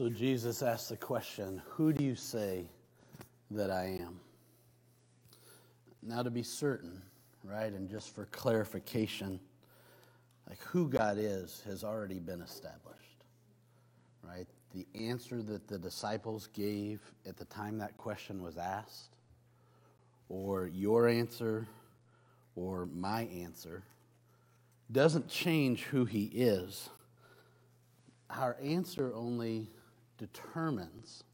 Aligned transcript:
So 0.00 0.08
Jesus 0.08 0.62
asked 0.62 0.88
the 0.88 0.96
question 0.96 1.60
Who 1.72 1.92
do 1.92 2.02
you 2.02 2.14
say 2.14 2.64
that 3.50 3.70
I 3.70 3.98
am? 4.00 4.18
Now, 6.02 6.22
to 6.22 6.30
be 6.30 6.42
certain, 6.42 7.02
right, 7.44 7.70
and 7.70 7.86
just 7.86 8.14
for 8.14 8.24
clarification, 8.32 9.38
like 10.48 10.58
who 10.62 10.88
God 10.88 11.18
is 11.18 11.62
has 11.66 11.84
already 11.84 12.18
been 12.18 12.40
established, 12.40 13.24
right? 14.26 14.46
The 14.72 14.86
answer 14.98 15.42
that 15.42 15.68
the 15.68 15.78
disciples 15.78 16.48
gave 16.54 17.02
at 17.28 17.36
the 17.36 17.44
time 17.44 17.76
that 17.76 17.98
question 17.98 18.42
was 18.42 18.56
asked, 18.56 19.10
or 20.30 20.66
your 20.66 21.08
answer, 21.08 21.68
or 22.56 22.86
my 22.86 23.24
answer, 23.24 23.82
doesn't 24.90 25.28
change 25.28 25.82
who 25.82 26.06
He 26.06 26.24
is. 26.32 26.88
Our 28.30 28.56
answer 28.62 29.12
only 29.14 29.68
determines 30.20 31.24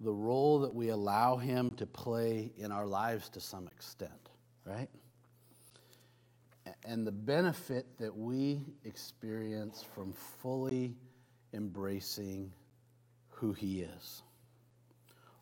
the 0.00 0.12
role 0.12 0.60
that 0.60 0.74
we 0.74 0.88
allow 0.88 1.36
Him 1.36 1.70
to 1.76 1.86
play 1.86 2.50
in 2.56 2.72
our 2.72 2.86
lives 2.86 3.28
to 3.30 3.40
some 3.40 3.68
extent, 3.68 4.30
right? 4.64 4.88
And 6.84 7.06
the 7.06 7.12
benefit 7.12 7.86
that 7.98 8.16
we 8.16 8.64
experience 8.84 9.84
from 9.94 10.14
fully 10.42 10.96
embracing 11.52 12.52
who 13.28 13.52
He 13.52 13.82
is, 13.82 14.22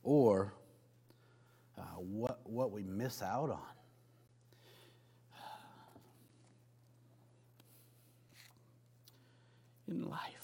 or 0.03 0.53
uh, 1.79 1.83
what, 1.99 2.41
what 2.45 2.73
we 2.73 2.83
miss 2.83 3.23
out 3.23 3.51
on. 3.51 3.61
In 9.89 10.11
life. 10.11 10.40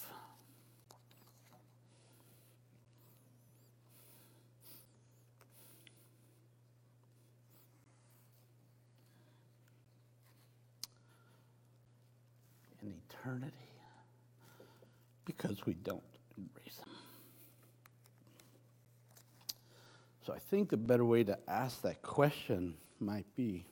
Eternity 13.27 13.53
because 15.25 15.65
we 15.65 15.73
don't 15.73 16.03
embrace 16.37 16.75
them. 16.77 16.89
So 20.25 20.33
I 20.33 20.39
think 20.39 20.69
the 20.69 20.77
better 20.77 21.05
way 21.05 21.23
to 21.23 21.37
ask 21.47 21.81
that 21.81 22.01
question 22.01 22.75
might 22.99 23.25
be 23.35 23.65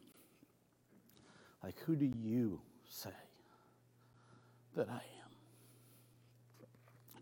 like, 1.64 1.76
who 1.86 1.96
do 1.96 2.06
you 2.06 2.60
say 2.90 3.10
that 4.76 4.90
I 4.90 4.94
am? 4.94 5.32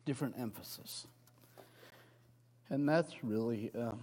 Different 0.05 0.35
emphasis. 0.37 1.07
And 2.69 2.87
that's 2.89 3.23
really. 3.23 3.71
Um, 3.77 3.99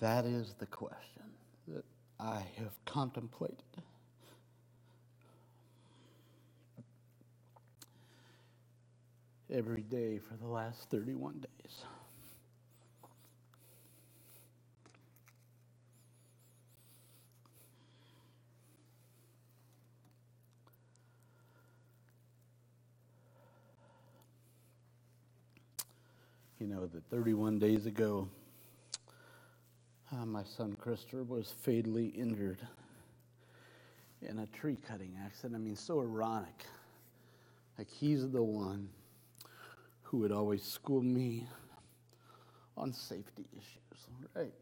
That 0.00 0.26
is 0.26 0.54
the 0.58 0.66
question 0.66 1.22
that 1.68 1.84
I 2.20 2.42
have 2.58 2.72
contemplated. 2.84 3.56
Every 9.52 9.82
day 9.82 10.18
for 10.18 10.36
the 10.36 10.46
last 10.46 10.90
31 10.90 11.40
days. 11.40 11.84
You 26.60 26.66
know 26.66 26.86
that 26.86 27.04
31 27.10 27.58
days 27.58 27.86
ago, 27.86 28.28
uh, 30.12 30.24
my 30.24 30.42
son 30.42 30.76
Christopher 30.80 31.22
was 31.22 31.52
fatally 31.62 32.06
injured 32.06 32.60
in 34.22 34.38
a 34.38 34.46
tree 34.46 34.78
cutting 34.88 35.16
accident. 35.24 35.54
I 35.54 35.58
mean, 35.58 35.76
so 35.76 36.00
ironic. 36.00 36.64
Like, 37.76 37.88
he's 37.88 38.28
the 38.30 38.42
one 38.42 38.88
who 40.02 40.18
would 40.18 40.32
always 40.32 40.62
school 40.62 41.02
me 41.02 41.46
on 42.76 42.92
safety 42.92 43.46
issues, 43.52 44.06
right? 44.34 44.52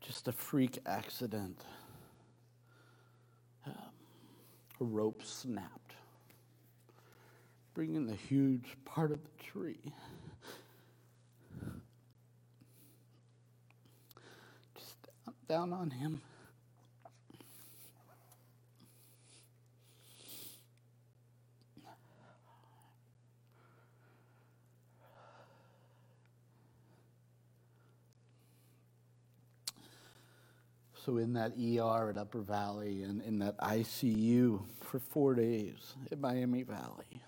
Just 0.00 0.28
a 0.28 0.32
freak 0.32 0.78
accident. 0.86 1.60
Um, 3.66 3.72
a 4.80 4.84
rope 4.84 5.22
snapped 5.24 5.85
bringing 7.76 8.06
the 8.06 8.14
huge 8.14 8.64
part 8.86 9.12
of 9.12 9.18
the 9.22 9.44
tree. 9.44 9.92
Just 14.74 14.96
down 15.46 15.74
on 15.74 15.90
him. 15.90 16.22
So 31.04 31.18
in 31.18 31.34
that 31.34 31.52
ER 31.58 32.08
at 32.08 32.16
Upper 32.16 32.40
Valley 32.40 33.02
and 33.02 33.20
in 33.20 33.38
that 33.40 33.58
ICU 33.58 34.62
for 34.80 34.98
four 34.98 35.34
days 35.34 35.94
at 36.10 36.18
Miami 36.18 36.62
Valley. 36.62 37.22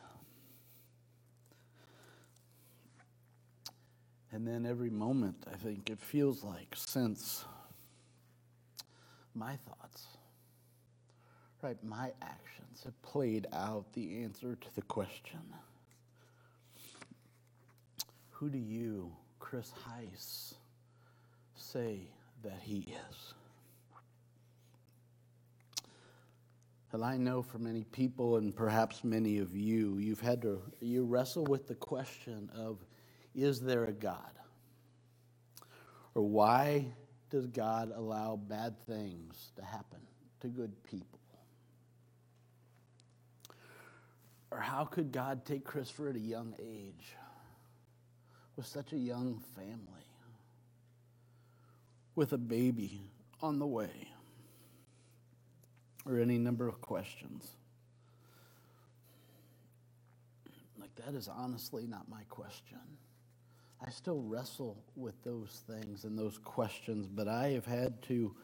And 4.33 4.47
then 4.47 4.67
every 4.67 4.91
moment, 4.91 5.47
I 5.51 5.57
think 5.57 5.89
it 5.89 6.01
feels 6.01 6.45
like 6.45 6.75
since 6.75 7.45
my 9.35 9.57
thoughts, 9.67 10.07
right, 11.63 11.83
my 11.83 12.13
actions 12.21 12.83
have 12.85 13.01
played 13.03 13.47
out 13.53 13.91
the 13.95 14.23
answer 14.23 14.57
to 14.57 14.75
the 14.75 14.83
question 14.83 15.41
Who 18.31 18.51
do 18.51 18.59
you, 18.59 19.11
Chris 19.39 19.73
Heiss, 19.87 20.55
say 21.57 22.01
that 22.43 22.61
he 22.63 22.95
is? 23.11 23.35
And 26.93 27.05
I 27.05 27.17
know 27.17 27.43
for 27.43 27.59
many 27.59 27.85
people, 27.85 28.37
and 28.37 28.55
perhaps 28.55 29.05
many 29.05 29.39
of 29.39 29.55
you, 29.55 29.99
you've 29.99 30.21
had 30.21 30.41
to 30.43 30.63
you 30.81 31.05
wrestle 31.05 31.45
with 31.45 31.67
the 31.67 31.75
question 31.75 32.51
of 32.55 32.79
is 33.43 33.61
there 33.61 33.85
a 33.85 33.93
God? 33.93 34.19
Or 36.15 36.23
why 36.23 36.87
does 37.31 37.47
God 37.47 37.93
allow 37.95 38.37
bad 38.37 38.75
things 38.87 39.53
to 39.57 39.65
happen 39.65 40.01
to 40.41 40.49
good 40.49 40.83
people? 40.83 41.21
Or 44.51 44.59
how 44.59 44.85
could 44.85 45.13
God 45.13 45.45
take 45.45 45.65
Christopher 45.65 46.09
at 46.09 46.17
a 46.17 46.21
young 46.21 46.55
age 46.59 47.15
with 48.57 48.67
such 48.67 48.93
a 48.93 48.97
young 48.97 49.41
family, 49.55 49.77
with 52.17 52.33
a 52.33 52.39
baby 52.39 53.11
on 53.43 53.59
the 53.59 53.67
way? 53.67 54.09
Or 56.07 56.19
any 56.19 56.39
number 56.39 56.67
of 56.67 56.81
questions. 56.81 57.47
Like, 60.81 60.95
that 61.05 61.15
is 61.15 61.29
honestly 61.29 61.87
not 61.87 62.09
my 62.09 62.23
question. 62.31 62.79
I 63.85 63.91
still 63.91 64.23
wrestle 64.23 64.77
with 64.97 65.23
those 65.23 65.63
things 65.69 66.05
and 66.05 66.19
those 66.19 66.39
questions, 66.39 67.07
but 67.07 67.29
I 67.29 67.51
have 67.51 67.67
had 67.67 68.03
to 68.03 68.35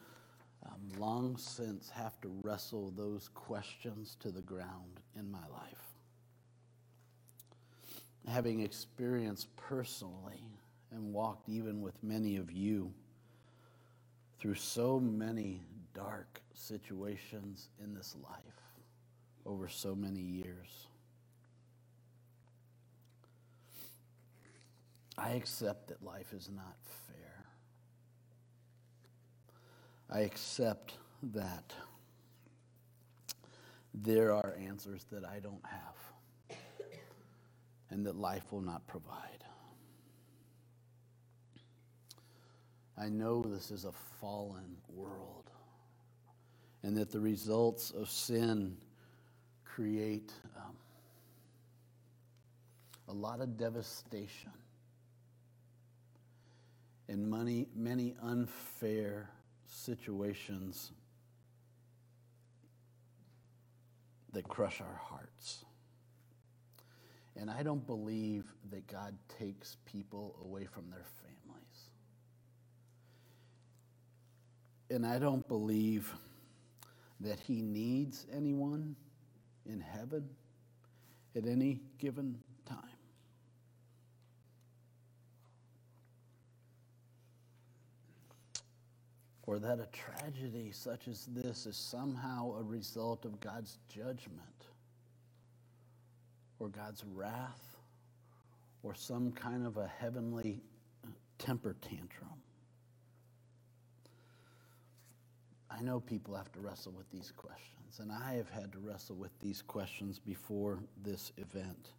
um, 0.65 0.99
long 0.99 1.37
since 1.37 1.89
have 1.89 2.19
to 2.21 2.31
wrestle 2.43 2.91
those 2.95 3.29
questions 3.33 4.15
to 4.21 4.31
the 4.31 4.41
ground 4.41 5.01
in 5.17 5.29
my 5.29 5.45
life. 5.51 5.93
Having 8.27 8.61
experienced 8.61 9.55
personally 9.55 10.41
and 10.91 11.13
walked 11.13 11.49
even 11.49 11.81
with 11.81 12.01
many 12.01 12.37
of 12.37 12.51
you 12.51 12.91
through 14.39 14.55
so 14.55 14.99
many 14.99 15.61
dark 15.93 16.41
situations 16.53 17.69
in 17.83 17.93
this 17.93 18.15
life 18.23 18.41
over 19.45 19.67
so 19.67 19.93
many 19.93 20.21
years. 20.21 20.87
I 25.17 25.31
accept 25.31 25.87
that 25.87 26.03
life 26.03 26.33
is 26.33 26.49
not 26.53 26.75
fair. 27.07 27.45
I 30.09 30.19
accept 30.21 30.97
that 31.33 31.73
there 33.93 34.33
are 34.33 34.55
answers 34.59 35.05
that 35.11 35.23
I 35.23 35.39
don't 35.39 35.65
have 35.65 36.59
and 37.89 38.05
that 38.05 38.15
life 38.17 38.51
will 38.51 38.61
not 38.61 38.85
provide. 38.87 39.43
I 42.97 43.09
know 43.09 43.41
this 43.41 43.71
is 43.71 43.85
a 43.85 43.91
fallen 44.19 44.77
world 44.93 45.49
and 46.83 46.95
that 46.97 47.11
the 47.11 47.19
results 47.19 47.91
of 47.91 48.09
sin 48.09 48.77
create 49.63 50.31
um, 50.57 50.75
a 53.07 53.13
lot 53.13 53.41
of 53.41 53.57
devastation 53.57 54.51
and 57.07 57.29
many, 57.29 57.67
many 57.75 58.15
unfair 58.21 59.29
situations 59.67 60.91
that 64.33 64.47
crush 64.47 64.81
our 64.81 64.99
hearts. 65.01 65.65
And 67.37 67.49
I 67.49 67.63
don't 67.63 67.85
believe 67.85 68.45
that 68.71 68.87
God 68.87 69.15
takes 69.39 69.77
people 69.85 70.35
away 70.43 70.65
from 70.65 70.89
their 70.89 71.05
families. 71.21 71.89
And 74.89 75.05
I 75.05 75.19
don't 75.19 75.47
believe 75.47 76.13
that 77.21 77.39
He 77.39 77.61
needs 77.61 78.25
anyone 78.33 78.95
in 79.65 79.79
heaven 79.79 80.29
at 81.35 81.45
any 81.45 81.81
given 81.97 82.37
time. 82.65 82.94
Or 89.47 89.59
that 89.59 89.79
a 89.79 89.87
tragedy 89.91 90.71
such 90.71 91.07
as 91.07 91.27
this 91.27 91.65
is 91.65 91.77
somehow 91.77 92.55
a 92.57 92.63
result 92.63 93.25
of 93.25 93.39
God's 93.39 93.77
judgment 93.87 94.41
or 96.59 96.69
God's 96.69 97.03
wrath 97.13 97.77
or 98.81 98.95
some 98.95 99.31
kind 99.31 99.65
of 99.65 99.77
a 99.77 99.87
heavenly 99.87 100.61
temper 101.37 101.75
tantrum. 101.81 102.41
I 105.69 105.81
know 105.81 105.99
people 105.99 106.35
have 106.35 106.51
to 106.53 106.59
wrestle 106.59 106.93
with 106.93 107.09
these 107.11 107.33
questions, 107.35 107.99
and 107.99 108.11
I 108.11 108.35
have 108.35 108.49
had 108.49 108.71
to 108.73 108.79
wrestle 108.79 109.15
with 109.15 109.37
these 109.41 109.61
questions 109.61 110.19
before 110.19 110.79
this 111.03 111.31
event. 111.37 111.89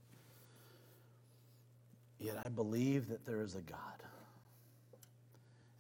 Yet 2.19 2.39
I 2.45 2.49
believe 2.49 3.09
that 3.09 3.27
there 3.27 3.43
is 3.43 3.55
a 3.55 3.61
God, 3.61 4.03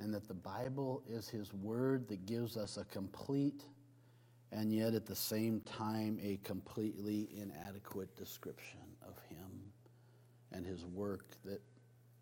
and 0.06 0.14
that 0.14 0.28
the 0.28 0.34
Bible 0.34 1.02
is 1.10 1.28
His 1.28 1.52
Word 1.52 2.06
that 2.10 2.26
gives 2.26 2.56
us 2.56 2.76
a 2.76 2.84
complete 2.84 3.64
and 4.52 4.72
yet 4.72 4.94
at 4.94 5.04
the 5.04 5.16
same 5.16 5.60
time 5.62 6.20
a 6.22 6.38
completely 6.44 7.28
inadequate 7.36 8.14
description 8.14 8.78
of 9.02 9.16
Him 9.28 9.72
and 10.52 10.64
His 10.64 10.84
work 10.86 11.24
that 11.44 11.60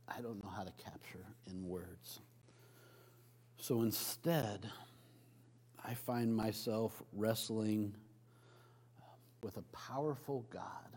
I 0.09 0.23
don't 0.23 0.43
know 0.43 0.49
how 0.49 0.63
to 0.63 0.73
capture 0.83 1.27
in 1.47 1.69
words. 1.69 2.21
So 3.59 3.83
instead, 3.83 4.67
I 5.85 5.93
find 5.93 6.35
myself 6.35 7.03
wrestling 7.13 7.95
with 9.43 9.59
a 9.59 9.63
powerful 9.77 10.47
God 10.49 10.97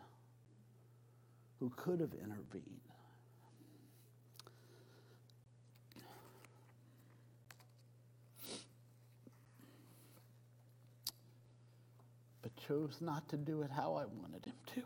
who 1.59 1.69
could 1.75 1.99
have 1.99 2.13
intervened. 2.13 2.86
Chose 12.67 12.97
not 12.99 13.27
to 13.29 13.37
do 13.37 13.61
it 13.61 13.71
how 13.71 13.93
I 13.95 14.05
wanted 14.05 14.45
him 14.45 14.55
to. 14.75 14.83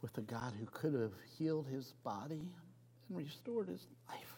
with 0.00 0.18
a 0.18 0.20
God 0.20 0.52
who 0.58 0.66
could 0.66 0.94
have 0.94 1.12
healed 1.38 1.66
his 1.72 1.92
body 2.04 2.42
and 3.08 3.18
restored 3.18 3.68
his 3.68 3.86
life. 4.08 4.34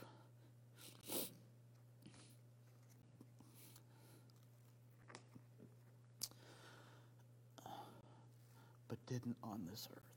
But 8.89 8.99
didn't 9.07 9.37
on 9.43 9.67
this 9.71 9.89
earth. 9.91 10.14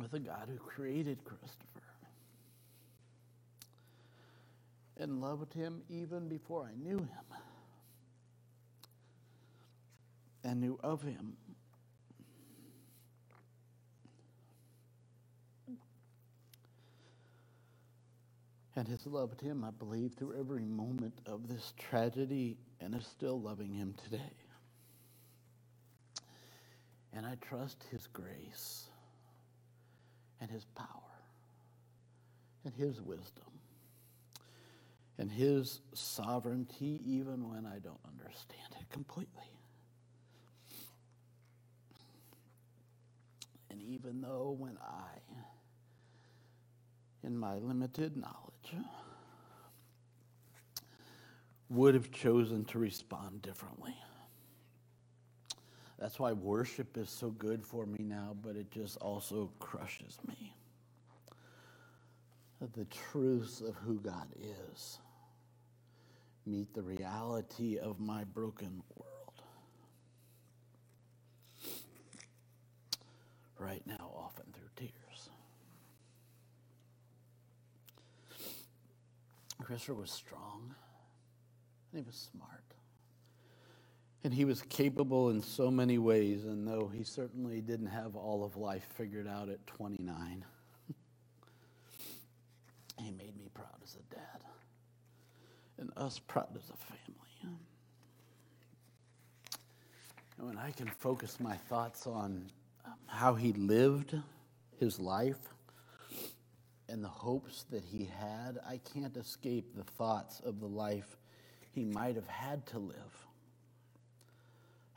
With 0.00 0.14
a 0.14 0.18
God 0.18 0.48
who 0.50 0.56
created 0.56 1.22
Christopher 1.24 1.82
and 4.98 5.20
loved 5.20 5.52
him 5.52 5.82
even 5.90 6.26
before 6.26 6.64
I 6.64 6.74
knew 6.82 6.96
him 6.96 7.38
and 10.42 10.58
knew 10.58 10.80
of 10.82 11.02
him. 11.02 11.36
And 18.74 18.88
has 18.88 19.06
loved 19.06 19.42
him, 19.42 19.64
I 19.64 19.70
believe, 19.70 20.14
through 20.14 20.40
every 20.40 20.64
moment 20.64 21.20
of 21.26 21.46
this 21.46 21.74
tragedy 21.76 22.56
and 22.80 22.94
is 22.94 23.06
still 23.06 23.38
loving 23.38 23.74
him 23.74 23.94
today. 24.02 24.32
And 27.12 27.26
I 27.26 27.34
trust 27.42 27.84
his 27.90 28.06
grace 28.06 28.89
and 30.40 30.50
his 30.50 30.64
power 30.74 30.86
and 32.64 32.74
his 32.74 33.00
wisdom 33.00 33.44
and 35.18 35.30
his 35.30 35.80
sovereignty, 35.92 37.00
even 37.04 37.50
when 37.50 37.66
I 37.66 37.78
don't 37.78 38.00
understand 38.06 38.74
it 38.80 38.88
completely. 38.90 39.52
And 43.70 43.82
even 43.82 44.22
though 44.22 44.56
when 44.58 44.78
I, 44.82 45.20
in 47.22 47.36
my 47.36 47.58
limited 47.58 48.16
knowledge, 48.16 48.86
would 51.68 51.94
have 51.94 52.10
chosen 52.10 52.64
to 52.64 52.78
respond 52.78 53.42
differently. 53.42 53.94
That's 56.00 56.18
why 56.18 56.32
worship 56.32 56.96
is 56.96 57.10
so 57.10 57.30
good 57.30 57.64
for 57.64 57.84
me 57.84 57.98
now, 58.02 58.34
but 58.42 58.56
it 58.56 58.70
just 58.70 58.96
also 58.98 59.50
crushes 59.58 60.18
me. 60.26 60.54
The 62.74 62.86
truths 62.86 63.60
of 63.60 63.74
who 63.76 64.00
God 64.00 64.28
is 64.40 64.98
meet 66.46 66.72
the 66.74 66.82
reality 66.82 67.78
of 67.78 68.00
my 68.00 68.24
broken 68.24 68.82
world. 68.96 69.42
Right 73.58 73.82
now, 73.86 74.10
often 74.16 74.46
through 74.52 74.70
tears. 74.76 75.30
Christopher 79.62 79.94
was 79.94 80.10
strong 80.10 80.74
and 81.92 82.02
he 82.02 82.06
was 82.06 82.30
smart. 82.32 82.69
And 84.22 84.34
he 84.34 84.44
was 84.44 84.60
capable 84.62 85.30
in 85.30 85.40
so 85.40 85.70
many 85.70 85.96
ways, 85.96 86.44
and 86.44 86.66
though 86.68 86.90
he 86.94 87.04
certainly 87.04 87.60
didn't 87.62 87.86
have 87.86 88.16
all 88.16 88.44
of 88.44 88.56
life 88.56 88.86
figured 88.96 89.26
out 89.26 89.48
at 89.48 89.66
29, 89.66 90.44
he 92.98 93.10
made 93.12 93.36
me 93.38 93.48
proud 93.54 93.78
as 93.82 93.96
a 93.96 94.14
dad 94.14 94.44
and 95.78 95.90
us 95.96 96.18
proud 96.18 96.54
as 96.54 96.68
a 96.68 96.76
family. 96.76 97.00
And 100.40 100.48
when 100.48 100.58
I 100.58 100.70
can 100.70 100.88
focus 100.88 101.38
my 101.38 101.54
thoughts 101.54 102.06
on 102.06 102.46
um, 102.86 102.94
how 103.06 103.34
he 103.34 103.52
lived 103.52 104.16
his 104.78 104.98
life 104.98 105.36
and 106.88 107.04
the 107.04 107.08
hopes 107.08 107.66
that 107.70 107.84
he 107.84 108.08
had, 108.18 108.58
I 108.66 108.80
can't 108.94 109.14
escape 109.18 109.76
the 109.76 109.84
thoughts 109.84 110.40
of 110.40 110.58
the 110.60 110.66
life 110.66 111.18
he 111.72 111.84
might 111.84 112.16
have 112.16 112.26
had 112.26 112.64
to 112.68 112.78
live. 112.78 113.26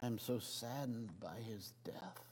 I'm 0.03 0.19
so 0.19 0.37
saddened 0.37 1.17
by 1.21 1.37
his 1.47 1.71
death. 1.85 2.25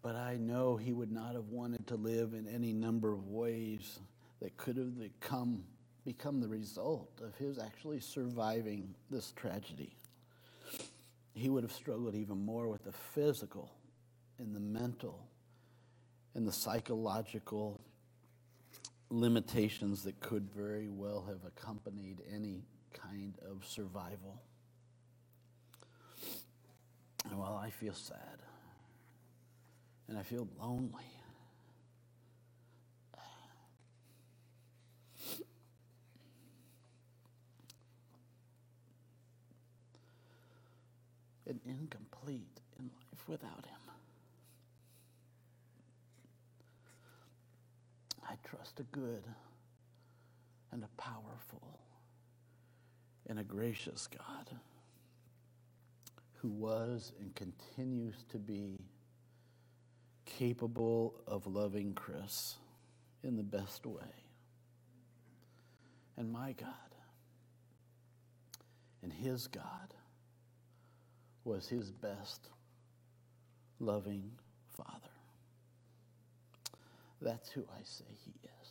But 0.00 0.16
I 0.16 0.36
know 0.36 0.76
he 0.76 0.94
would 0.94 1.12
not 1.12 1.34
have 1.34 1.48
wanted 1.48 1.86
to 1.88 1.96
live 1.96 2.32
in 2.32 2.48
any 2.48 2.72
number 2.72 3.12
of 3.12 3.28
ways 3.28 3.98
that 4.40 4.56
could 4.56 4.78
have 4.78 4.98
become, 4.98 5.64
become 6.06 6.40
the 6.40 6.48
result 6.48 7.20
of 7.22 7.36
his 7.36 7.58
actually 7.58 8.00
surviving 8.00 8.94
this 9.10 9.32
tragedy. 9.36 9.94
He 11.34 11.50
would 11.50 11.62
have 11.62 11.72
struggled 11.72 12.14
even 12.14 12.42
more 12.42 12.66
with 12.66 12.84
the 12.84 12.92
physical 12.92 13.70
and 14.38 14.56
the 14.56 14.60
mental 14.60 15.26
and 16.34 16.48
the 16.48 16.52
psychological 16.52 17.82
limitations 19.10 20.04
that 20.04 20.18
could 20.20 20.48
very 20.56 20.88
well 20.88 21.22
have 21.28 21.44
accompanied 21.46 22.22
any 22.34 22.62
kind 22.94 23.34
of 23.46 23.66
survival. 23.66 24.40
Well, 27.34 27.60
I 27.62 27.70
feel 27.70 27.94
sad 27.94 28.40
and 30.08 30.18
I 30.18 30.22
feel 30.22 30.46
lonely. 30.60 31.04
And 41.46 41.58
incomplete 41.66 42.60
in 42.78 42.84
life 42.84 43.28
without 43.28 43.66
Him. 43.66 43.80
I 48.28 48.34
trust 48.44 48.78
a 48.78 48.84
good 48.84 49.24
and 50.70 50.84
a 50.84 50.88
powerful 51.00 51.80
and 53.28 53.40
a 53.40 53.42
gracious 53.42 54.06
God 54.06 54.50
who 56.40 56.48
was 56.48 57.12
and 57.20 57.34
continues 57.34 58.24
to 58.30 58.38
be 58.38 58.78
capable 60.24 61.14
of 61.26 61.46
loving 61.46 61.92
Chris 61.92 62.56
in 63.22 63.36
the 63.36 63.42
best 63.42 63.84
way. 63.86 64.00
And 66.16 66.32
my 66.32 66.52
God 66.52 66.68
and 69.02 69.12
his 69.12 69.46
God 69.46 69.94
was 71.44 71.68
his 71.68 71.90
best 71.90 72.48
loving 73.78 74.30
Father. 74.76 74.88
That's 77.22 77.50
who 77.50 77.64
I 77.70 77.82
say 77.82 78.04
he 78.24 78.32
is. 78.44 78.68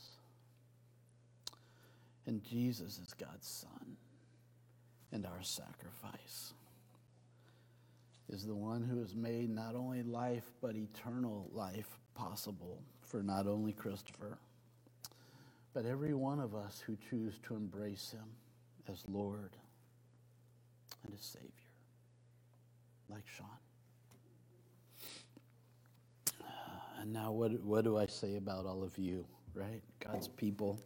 And 2.25 2.43
Jesus 2.43 2.99
is 2.99 3.13
God's 3.13 3.47
Son 3.47 3.97
and 5.11 5.25
our 5.25 5.41
sacrifice 5.41 6.53
is 8.29 8.45
the 8.45 8.55
one 8.55 8.83
who 8.83 8.99
has 8.99 9.15
made 9.15 9.49
not 9.49 9.75
only 9.75 10.03
life 10.03 10.51
but 10.61 10.75
eternal 10.75 11.49
life 11.51 11.99
possible 12.13 12.81
for 13.01 13.23
not 13.23 13.47
only 13.47 13.73
Christopher, 13.73 14.37
but 15.73 15.85
every 15.85 16.13
one 16.13 16.39
of 16.39 16.53
us 16.53 16.83
who 16.85 16.95
choose 17.09 17.39
to 17.47 17.55
embrace 17.55 18.11
him 18.11 18.25
as 18.87 19.03
Lord 19.07 19.55
and 21.03 21.13
as 21.13 21.21
Savior, 21.21 21.49
like 23.09 23.23
Sean. 23.25 23.47
Uh, 26.41 27.01
and 27.01 27.13
now, 27.13 27.31
what, 27.31 27.51
what 27.63 27.83
do 27.83 27.97
I 27.97 28.05
say 28.05 28.35
about 28.35 28.65
all 28.65 28.83
of 28.83 28.97
you, 28.97 29.25
right? 29.53 29.81
God's 30.03 30.27
people, 30.27 30.79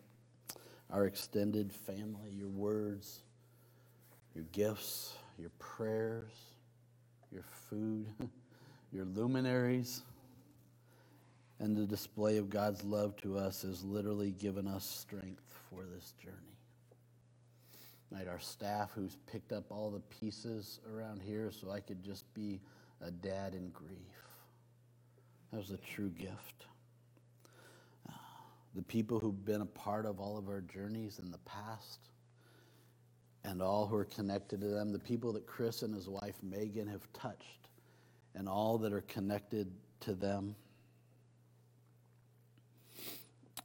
our 0.92 1.06
extended 1.08 1.74
family, 1.74 2.30
your 2.32 2.50
words, 2.50 3.22
your 4.34 4.46
gifts, 4.52 5.16
your 5.38 5.52
prayers 5.60 6.52
your 7.34 7.44
food, 7.70 8.06
your 8.94 9.06
luminaries. 9.06 10.04
And 11.60 11.75
the 11.75 11.86
display 11.86 12.38
of 12.38 12.50
God's 12.50 12.84
love 12.84 13.16
to 13.18 13.38
us 13.38 13.62
has 13.62 13.84
literally 13.84 14.32
given 14.32 14.68
us 14.68 14.86
strength 14.86 15.44
for 15.70 15.84
this 15.86 16.13
journey. 16.22 16.38
Right, 18.12 18.28
our 18.28 18.40
staff 18.40 18.92
who's 18.94 19.18
picked 19.32 19.52
up 19.52 19.72
all 19.72 19.90
the 19.90 20.02
pieces 20.20 20.80
around 20.94 21.22
here 21.22 21.52
so 21.52 21.72
I 21.72 21.80
could 21.80 22.04
just 22.04 22.32
be 22.34 22.60
a 23.02 23.10
dad 23.10 23.56
in 23.56 23.70
grief. 23.70 23.98
That 25.52 25.58
was 25.58 25.72
a 25.72 25.78
true 25.78 26.10
gift. 26.10 26.66
Uh, 28.08 28.13
the 28.75 28.84
people 28.84 29.20
who've 29.20 29.46
been 29.46 29.62
a 29.62 29.66
part 29.66 30.06
of 30.06 30.20
all 30.20 30.38
of 30.38 30.48
our 30.48 30.62
journeys 30.62 31.20
in 31.24 31.32
the 31.32 31.40
past, 31.40 32.00
and 33.44 33.62
all 33.62 33.88
who 33.88 33.96
are 33.96 34.06
connected 34.06 34.62
to 34.62 34.68
them, 34.68 34.92
the 34.92 35.00
people 35.00 35.34
that 35.34 35.46
Chris 35.46 35.82
and 35.82 35.94
his 35.94 36.08
wife 36.08 36.36
Megan 36.42 36.88
have 36.88 37.12
touched, 37.14 37.68
and 38.36 38.48
all 38.48 38.78
that 38.80 38.94
are 38.94 39.02
connected 39.02 39.72
to 40.02 40.14
them. 40.14 40.56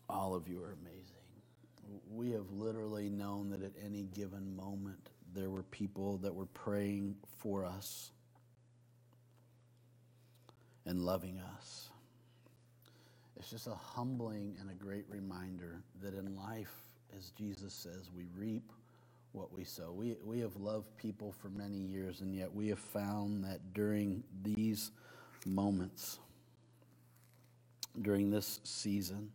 All 0.08 0.34
of 0.34 0.48
you 0.48 0.62
are 0.62 0.72
amazing. 0.72 1.04
We 2.10 2.30
have 2.32 2.50
literally 2.50 3.08
known 3.08 3.50
that 3.50 3.62
at 3.62 3.72
any 3.84 4.04
given 4.14 4.56
moment 4.56 5.10
there 5.34 5.50
were 5.50 5.62
people 5.64 6.18
that 6.18 6.34
were 6.34 6.46
praying 6.46 7.16
for 7.38 7.64
us 7.64 8.10
and 10.86 11.00
loving 11.00 11.38
us. 11.56 11.88
It's 13.36 13.50
just 13.50 13.66
a 13.66 13.74
humbling 13.74 14.56
and 14.60 14.70
a 14.70 14.74
great 14.74 15.04
reminder 15.08 15.82
that 16.02 16.14
in 16.14 16.34
life, 16.34 16.74
as 17.16 17.30
Jesus 17.30 17.72
says, 17.72 18.10
we 18.14 18.26
reap 18.36 18.72
what 19.38 19.52
we 19.52 19.62
sow. 19.62 19.92
We, 19.92 20.16
we 20.24 20.40
have 20.40 20.56
loved 20.56 20.96
people 20.96 21.32
for 21.40 21.48
many 21.48 21.76
years, 21.76 22.20
and 22.20 22.34
yet 22.34 22.52
we 22.52 22.68
have 22.68 22.78
found 22.78 23.44
that 23.44 23.72
during 23.72 24.24
these 24.42 24.90
moments, 25.46 26.18
during 28.02 28.30
this 28.30 28.60
season, 28.64 29.30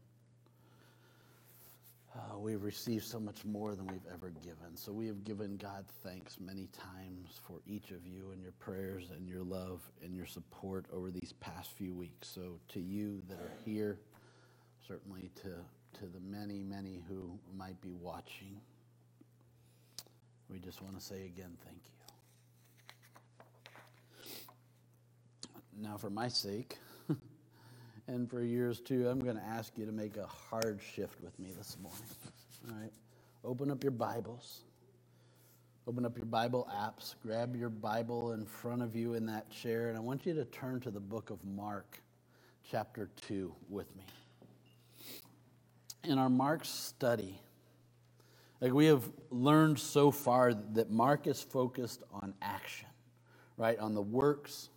uh, 2.15 2.37
we've 2.37 2.61
received 2.63 3.05
so 3.05 3.19
much 3.19 3.43
more 3.45 3.75
than 3.75 3.87
we've 3.87 4.05
ever 4.13 4.29
given. 4.29 4.75
So 4.75 4.91
we 4.91 5.07
have 5.07 5.23
given 5.23 5.55
God 5.57 5.85
thanks 6.03 6.37
many 6.39 6.67
times 6.67 7.39
for 7.47 7.61
each 7.65 7.91
of 7.91 8.05
you 8.05 8.31
and 8.33 8.41
your 8.41 8.51
prayers 8.59 9.05
and 9.15 9.27
your 9.27 9.41
love 9.41 9.81
and 10.03 10.13
your 10.13 10.27
support 10.27 10.85
over 10.93 11.09
these 11.09 11.33
past 11.39 11.71
few 11.71 11.93
weeks. 11.93 12.27
So 12.27 12.59
to 12.73 12.79
you 12.79 13.23
that 13.29 13.39
are 13.39 13.53
here, 13.65 13.97
certainly 14.85 15.31
to, 15.41 15.99
to 15.99 16.05
the 16.05 16.19
many, 16.19 16.61
many 16.61 17.01
who 17.07 17.39
might 17.57 17.81
be 17.81 17.93
watching. 17.93 18.59
We 20.53 20.59
just 20.59 20.83
want 20.83 20.95
to 20.95 21.03
say 21.03 21.25
again, 21.25 21.57
thank 21.65 21.79
you. 21.83 21.91
Now, 25.81 25.97
for 25.97 26.11
my 26.11 26.27
sake, 26.27 26.77
and 28.07 28.29
for 28.29 28.43
yours 28.43 28.79
too, 28.79 29.09
I'm 29.09 29.19
going 29.19 29.37
to 29.37 29.43
ask 29.43 29.75
you 29.79 29.87
to 29.87 29.91
make 29.91 30.15
a 30.15 30.27
hard 30.27 30.79
shift 30.95 31.19
with 31.21 31.37
me 31.39 31.53
this 31.57 31.75
morning. 31.81 32.03
All 32.69 32.75
right? 32.79 32.93
Open 33.43 33.71
up 33.71 33.83
your 33.83 33.93
Bibles. 33.93 34.61
Open 35.87 36.05
up 36.05 36.15
your 36.17 36.27
Bible 36.27 36.69
apps. 36.71 37.15
Grab 37.23 37.55
your 37.55 37.69
Bible 37.69 38.33
in 38.33 38.45
front 38.45 38.83
of 38.83 38.95
you 38.95 39.15
in 39.15 39.25
that 39.25 39.49
chair, 39.49 39.89
and 39.89 39.97
I 39.97 40.01
want 40.01 40.23
you 40.23 40.35
to 40.35 40.45
turn 40.45 40.79
to 40.81 40.91
the 40.91 40.99
book 40.99 41.31
of 41.31 41.43
Mark, 41.43 41.99
chapter 42.69 43.09
2, 43.27 43.51
with 43.69 43.87
me. 43.95 44.03
In 46.03 46.19
our 46.19 46.29
Mark 46.29 46.63
study, 46.63 47.41
like 48.63 48.71
we 48.71 48.85
have 48.85 49.03
learned 49.29 49.77
so 49.77 50.09
far 50.09 50.53
that 50.53 50.89
Mark 50.89 51.27
is 51.27 51.41
focused 51.41 52.01
on 52.13 52.33
action, 52.41 52.87
right? 53.57 53.77
On 53.77 53.93
the 53.93 54.01
works, 54.01 54.69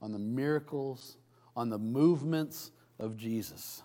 on 0.00 0.12
the 0.12 0.18
miracles, 0.20 1.16
on 1.56 1.68
the 1.68 1.78
movements 1.78 2.70
of 3.00 3.16
Jesus. 3.16 3.82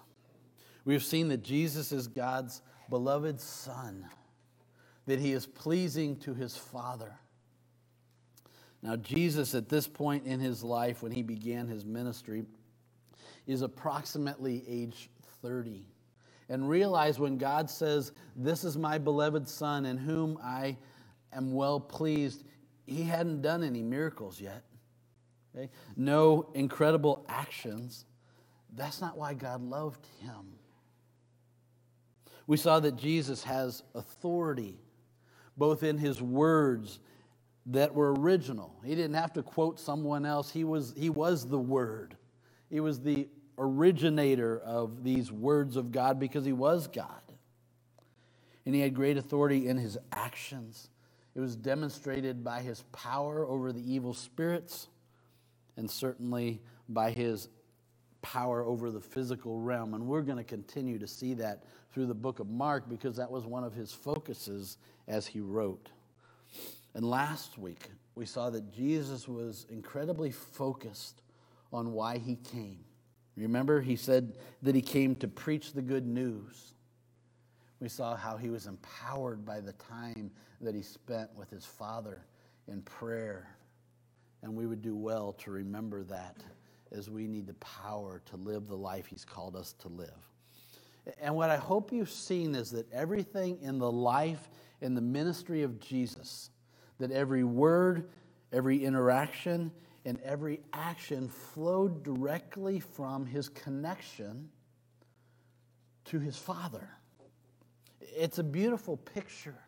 We 0.86 0.94
have 0.94 1.04
seen 1.04 1.30
that 1.30 1.42
Jesus 1.42 1.92
is 1.92 2.08
God's 2.08 2.62
beloved 2.92 3.42
Son, 3.42 4.06
that 5.08 5.18
he 5.18 5.32
is 5.32 5.48
pleasing 5.48 6.18
to 6.18 6.36
his 6.36 6.56
Father. 6.56 7.18
Now, 8.84 8.96
Jesus, 8.96 9.56
at 9.56 9.70
this 9.70 9.88
point 9.88 10.28
in 10.28 10.40
his 10.40 10.64
life, 10.64 11.02
when 11.02 11.12
he 11.12 11.24
began 11.24 11.68
his 11.68 11.84
ministry, 11.84 12.46
is 13.48 13.64
approximately 13.64 14.64
age 14.68 15.10
30 15.42 15.88
and 16.50 16.70
realize 16.70 17.20
when 17.20 17.38
God 17.38 17.70
says, 17.70 18.12
This 18.36 18.64
is 18.64 18.78
my 18.78 18.98
beloved 18.98 19.48
Son 19.48 19.86
in 19.86 19.98
whom 19.98 20.38
I 20.44 20.78
am 21.34 21.54
well 21.54 21.80
pleased, 21.80 22.44
he 22.86 23.04
hadn't 23.04 23.42
done 23.42 23.64
any 23.64 23.84
miracles 23.84 24.40
yet. 24.40 24.64
Okay? 25.56 25.70
No 25.96 26.50
incredible 26.54 27.26
actions. 27.28 28.06
That's 28.76 29.02
not 29.02 29.18
why 29.18 29.34
God 29.34 29.62
loved 29.62 30.06
him. 30.22 30.54
We 32.46 32.58
saw 32.58 32.80
that 32.80 32.96
Jesus 32.96 33.44
has 33.44 33.84
authority 33.94 34.80
both 35.58 35.84
in 35.84 35.98
his 35.98 36.22
words 36.22 37.00
that 37.66 37.94
were 37.94 38.14
original. 38.14 38.74
He 38.86 38.96
didn't 38.96 39.16
have 39.16 39.34
to 39.34 39.44
quote 39.44 39.80
someone 39.80 40.26
else. 40.26 40.50
He 40.50 40.64
was, 40.64 40.94
he 40.96 41.10
was 41.10 41.46
the 41.46 41.60
Word. 41.60 42.16
He 42.70 42.80
was 42.80 43.02
the 43.02 43.28
originator 43.58 44.60
of 44.60 45.04
these 45.04 45.32
words 45.32 45.76
of 45.76 45.92
God 45.92 46.20
because 46.20 46.46
he 46.46 46.54
was 46.54 46.88
God. 46.88 47.22
And 48.66 48.76
he 48.76 48.82
had 48.82 48.94
great 48.94 49.18
authority 49.18 49.68
in 49.68 49.78
his 49.78 49.98
actions. 50.12 50.90
It 51.36 51.40
was 51.40 51.56
demonstrated 51.56 52.44
by 52.44 52.62
his 52.62 52.84
power 52.92 53.46
over 53.46 53.72
the 53.72 53.94
evil 53.94 54.14
spirits 54.14 54.88
and 55.78 55.90
certainly 55.90 56.62
by 56.90 57.12
his 57.12 57.48
power 58.22 58.64
over 58.64 58.92
the 58.92 59.00
physical 59.00 59.60
realm. 59.60 59.94
And 59.94 60.08
we're 60.08 60.22
going 60.22 60.38
to 60.38 60.44
continue 60.44 61.00
to 61.00 61.08
see 61.08 61.36
that 61.36 61.64
through 61.94 62.08
the 62.08 62.14
book 62.14 62.40
of 62.40 62.50
Mark 62.50 62.90
because 62.90 63.16
that 63.16 63.32
was 63.32 63.46
one 63.46 63.64
of 63.64 63.74
his 63.74 63.92
focuses 63.92 64.78
as 65.08 65.26
he 65.26 65.40
wrote. 65.40 65.90
And 66.94 67.06
last 67.06 67.58
week, 67.58 67.90
we 68.16 68.26
saw 68.26 68.50
that 68.50 68.74
Jesus 68.74 69.28
was 69.28 69.66
incredibly 69.70 70.32
focused 70.32 71.22
on 71.72 71.94
why 71.94 72.18
he 72.18 72.36
came. 72.36 72.80
Remember, 73.38 73.82
he 73.82 73.96
said 73.96 74.34
that 74.64 74.76
he 74.76 74.82
came 74.82 75.16
to 75.18 75.28
preach 75.28 75.74
the 75.74 75.82
good 75.82 76.08
news. 76.08 76.74
We 77.80 77.90
saw 77.90 78.16
how 78.16 78.38
he 78.38 78.50
was 78.50 78.66
empowered 78.68 79.46
by 79.46 79.62
the 79.62 79.74
time 79.74 80.32
that 80.62 80.76
he 80.76 80.82
spent 80.82 81.30
with 81.38 81.50
his 81.52 81.66
father 81.66 82.26
in 82.68 82.82
prayer 82.82 83.48
And 84.44 84.56
we 84.56 84.66
would 84.68 84.82
do 84.82 84.96
well 84.96 85.34
to 85.40 85.52
remember 85.52 86.04
that 86.06 86.38
as 86.92 87.10
we 87.10 87.28
need 87.28 87.48
the 87.48 87.56
power 87.56 88.22
to 88.28 88.38
live 88.38 88.68
the 88.68 88.78
life 88.78 89.08
He's 89.08 89.26
called 89.26 89.56
us 89.56 89.74
to 89.80 89.90
live. 89.90 90.32
And 91.22 91.36
what 91.36 91.50
I 91.50 91.58
hope 91.58 91.92
you've 91.92 92.10
seen 92.12 92.56
is 92.56 92.72
that 92.72 92.92
everything 92.94 93.60
in 93.62 93.80
the 93.80 93.92
life 93.92 94.50
and 94.82 94.96
the 94.96 95.02
ministry 95.02 95.64
of 95.64 95.80
Jesus, 95.80 96.50
that 97.00 97.12
every 97.12 97.44
word, 97.44 98.10
every 98.54 98.84
interaction, 98.84 99.72
and 100.08 100.22
every 100.22 100.62
action 100.72 101.28
flowed 101.28 102.02
directly 102.02 102.80
from 102.80 103.26
his 103.26 103.50
connection 103.50 104.48
to 106.06 106.18
his 106.18 106.38
Father. 106.38 106.88
It's 108.00 108.40
a 108.40 108.44
beautiful 108.44 108.96
picture. 108.96 109.60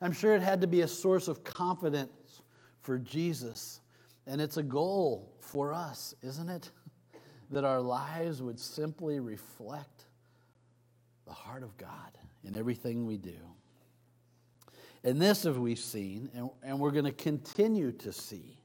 I'm 0.00 0.10
sure 0.10 0.34
it 0.34 0.42
had 0.42 0.62
to 0.62 0.66
be 0.66 0.80
a 0.80 0.88
source 0.88 1.28
of 1.28 1.44
confidence 1.44 2.42
for 2.80 2.98
Jesus. 2.98 3.80
And 4.26 4.40
it's 4.40 4.56
a 4.56 4.64
goal 4.64 5.32
for 5.38 5.72
us, 5.72 6.14
isn't 6.22 6.48
it? 6.50 6.70
That 7.52 7.62
our 7.62 7.80
lives 7.80 8.42
would 8.42 8.58
simply 8.58 9.20
reflect 9.20 10.06
the 11.24 11.32
heart 11.32 11.62
of 11.62 11.76
God 11.76 12.18
in 12.42 12.58
everything 12.58 13.06
we 13.06 13.18
do. 13.18 13.38
And 15.04 15.22
this, 15.22 15.46
as 15.46 15.56
we've 15.56 15.78
seen, 15.78 16.28
and, 16.34 16.50
and 16.64 16.80
we're 16.80 16.90
going 16.90 17.04
to 17.04 17.12
continue 17.12 17.92
to 17.92 18.12
see, 18.12 18.58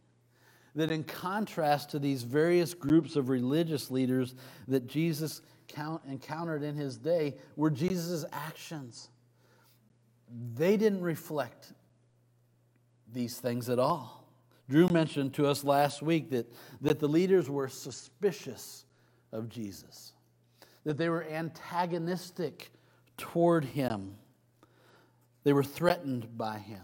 that 0.75 0.91
in 0.91 1.03
contrast 1.03 1.91
to 1.91 1.99
these 1.99 2.23
various 2.23 2.73
groups 2.73 3.15
of 3.15 3.29
religious 3.29 3.91
leaders 3.91 4.35
that 4.67 4.87
Jesus 4.87 5.41
count, 5.67 6.01
encountered 6.07 6.63
in 6.63 6.75
his 6.75 6.97
day, 6.97 7.35
were 7.55 7.69
Jesus' 7.69 8.25
actions. 8.31 9.09
They 10.55 10.77
didn't 10.77 11.01
reflect 11.01 11.73
these 13.11 13.37
things 13.37 13.69
at 13.69 13.79
all. 13.79 14.21
Drew 14.69 14.87
mentioned 14.87 15.33
to 15.33 15.47
us 15.47 15.65
last 15.65 16.01
week 16.01 16.29
that, 16.29 16.51
that 16.79 16.99
the 16.99 17.07
leaders 17.07 17.49
were 17.49 17.67
suspicious 17.67 18.85
of 19.33 19.49
Jesus, 19.49 20.13
that 20.85 20.97
they 20.97 21.09
were 21.09 21.25
antagonistic 21.25 22.71
toward 23.17 23.65
him, 23.65 24.15
they 25.43 25.51
were 25.51 25.63
threatened 25.63 26.37
by 26.37 26.57
him, 26.57 26.81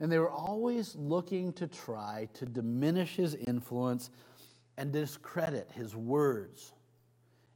and 0.00 0.10
they 0.10 0.18
were 0.18 0.30
always 0.30 0.94
looking 0.96 1.52
to 1.54 1.66
try 1.66 2.28
to 2.34 2.46
diminish 2.46 3.16
his 3.16 3.34
influence 3.34 4.10
and 4.76 4.92
discredit 4.92 5.70
his 5.74 5.96
words 5.96 6.72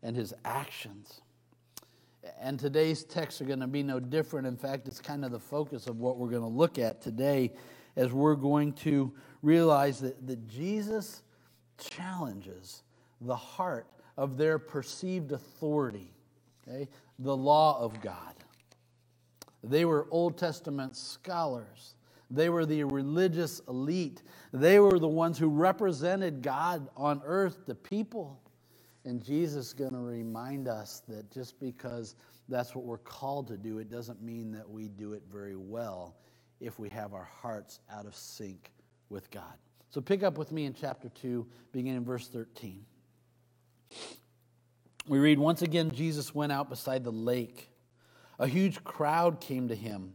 and 0.03 0.17
his 0.17 0.35
actions. 0.45 1.21
And 2.41 2.59
today's 2.59 3.05
texts 3.05 3.41
are 3.41 3.45
going 3.45 3.61
to 3.61 3.67
be 3.67 3.83
no 3.83 4.01
different. 4.01 4.47
In 4.47 4.57
fact, 4.57 4.89
it's 4.89 5.01
kind 5.01 5.25
of 5.25 5.31
the 5.31 5.39
focus 5.39 5.87
of 5.87 5.99
what 5.99 6.19
we're 6.19 6.31
going 6.31 6.43
to 6.43 6.49
look 6.49 6.79
at 6.79 7.01
today 7.01 7.53
as 7.97 8.13
we're 8.13 8.35
going 8.35 8.73
to 8.73 9.13
realize 9.43 10.01
that, 10.01 10.27
that 10.27 10.49
Jesus 10.49 11.23
challenges 11.79 12.83
the 13.21 13.37
heart 13.37 13.87
of 14.17 14.37
their 14.37 14.59
perceived 14.59 15.33
authority, 15.33 16.13
okay? 16.67 16.89
the 17.19 17.37
law 17.37 17.81
of 17.81 18.01
God. 18.01 18.35
They 19.63 19.85
were 19.85 20.07
Old 20.11 20.37
Testament 20.39 20.97
scholars. 20.97 21.95
They 22.33 22.49
were 22.49 22.65
the 22.65 22.85
religious 22.85 23.61
elite. 23.69 24.23
They 24.53 24.81
were 24.81 24.99
the 24.99 25.09
ones 25.09 25.39
who 25.39 25.49
represented 25.49 26.43
God 26.43 26.89
on 26.97 27.21
earth 27.25 27.67
to 27.67 27.75
people. 27.75 28.41
And 29.05 29.23
Jesus 29.23 29.69
is 29.69 29.73
going 29.75 29.93
to 29.93 29.99
remind 29.99 30.67
us 30.67 31.03
that 31.09 31.31
just 31.31 31.61
because 31.61 32.17
that's 32.49 32.75
what 32.75 32.85
we're 32.85 32.99
called 32.99 33.49
to 33.49 33.57
do, 33.57 33.79
it 33.79 33.91
doesn't 33.91 34.23
mean 34.23 34.53
that 34.53 34.69
we 34.69 34.89
do 34.89 35.13
it 35.13 35.23
very 35.31 35.57
well 35.57 36.17
if 36.61 36.79
we 36.79 36.89
have 36.89 37.13
our 37.13 37.29
hearts 37.41 37.81
out 37.91 38.07
of 38.07 38.15
sync 38.17 38.73
with 39.11 39.31
God. 39.31 39.55
So 39.91 40.01
pick 40.01 40.23
up 40.23 40.39
with 40.39 40.53
me 40.53 40.65
in 40.65 40.73
chapter 40.73 41.11
2, 41.11 41.47
beginning 41.73 41.99
in 41.99 42.05
verse 42.05 42.29
13. 42.29 42.85
We 45.07 45.19
read, 45.19 45.39
Once 45.39 45.61
again, 45.61 45.91
Jesus 45.91 46.35
went 46.35 46.53
out 46.53 46.71
beside 46.71 47.05
the 47.05 47.13
lake. 47.13 47.69
A 48.39 48.47
huge 48.47 48.83
crowd 48.85 49.41
came 49.41 49.69
to 49.69 49.75
him, 49.75 50.15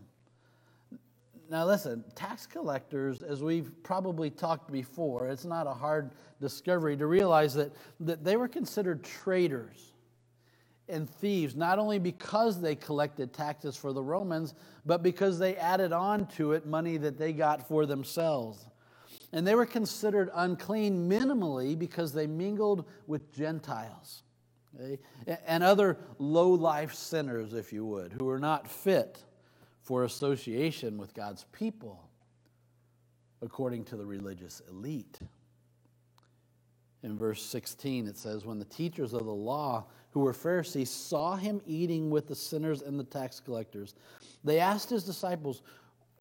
Now, 1.51 1.65
listen, 1.65 2.05
tax 2.15 2.47
collectors, 2.47 3.21
as 3.21 3.43
we've 3.43 3.73
probably 3.83 4.29
talked 4.29 4.71
before, 4.71 5.27
it's 5.27 5.43
not 5.43 5.67
a 5.67 5.73
hard 5.73 6.11
discovery 6.39 6.95
to 6.95 7.05
realize 7.07 7.53
that, 7.55 7.73
that 7.99 8.23
they 8.23 8.37
were 8.37 8.47
considered 8.47 9.03
traitors 9.03 9.91
and 10.87 11.09
thieves, 11.09 11.53
not 11.53 11.77
only 11.77 11.99
because 11.99 12.61
they 12.61 12.73
collected 12.73 13.33
taxes 13.33 13.75
for 13.75 13.91
the 13.91 14.01
Romans, 14.01 14.53
but 14.85 15.03
because 15.03 15.39
they 15.39 15.57
added 15.57 15.91
on 15.91 16.25
to 16.27 16.53
it 16.53 16.65
money 16.65 16.95
that 16.95 17.17
they 17.17 17.33
got 17.33 17.67
for 17.67 17.85
themselves. 17.85 18.65
And 19.33 19.45
they 19.45 19.55
were 19.55 19.65
considered 19.65 20.29
unclean 20.33 21.09
minimally 21.09 21.77
because 21.77 22.13
they 22.13 22.27
mingled 22.27 22.85
with 23.07 23.29
Gentiles 23.35 24.23
okay? 24.73 24.99
and 25.45 25.65
other 25.65 25.97
low 26.17 26.51
life 26.51 26.93
sinners, 26.93 27.53
if 27.53 27.73
you 27.73 27.85
would, 27.85 28.13
who 28.13 28.23
were 28.23 28.39
not 28.39 28.69
fit 28.69 29.25
for 29.91 30.05
association 30.05 30.97
with 30.97 31.13
God's 31.13 31.43
people, 31.51 32.07
according 33.41 33.83
to 33.83 33.97
the 33.97 34.05
religious 34.05 34.61
elite. 34.69 35.19
In 37.03 37.17
verse 37.17 37.43
16, 37.43 38.07
it 38.07 38.15
says, 38.15 38.45
When 38.45 38.57
the 38.57 38.63
teachers 38.63 39.11
of 39.11 39.25
the 39.25 39.33
law 39.33 39.87
who 40.11 40.21
were 40.21 40.31
Pharisees, 40.31 40.89
saw 40.89 41.35
him 41.35 41.59
eating 41.65 42.09
with 42.09 42.29
the 42.29 42.35
sinners 42.37 42.81
and 42.81 42.97
the 42.97 43.03
tax 43.03 43.41
collectors. 43.41 43.93
They 44.45 44.59
asked 44.59 44.89
his 44.89 45.03
disciples, 45.03 45.61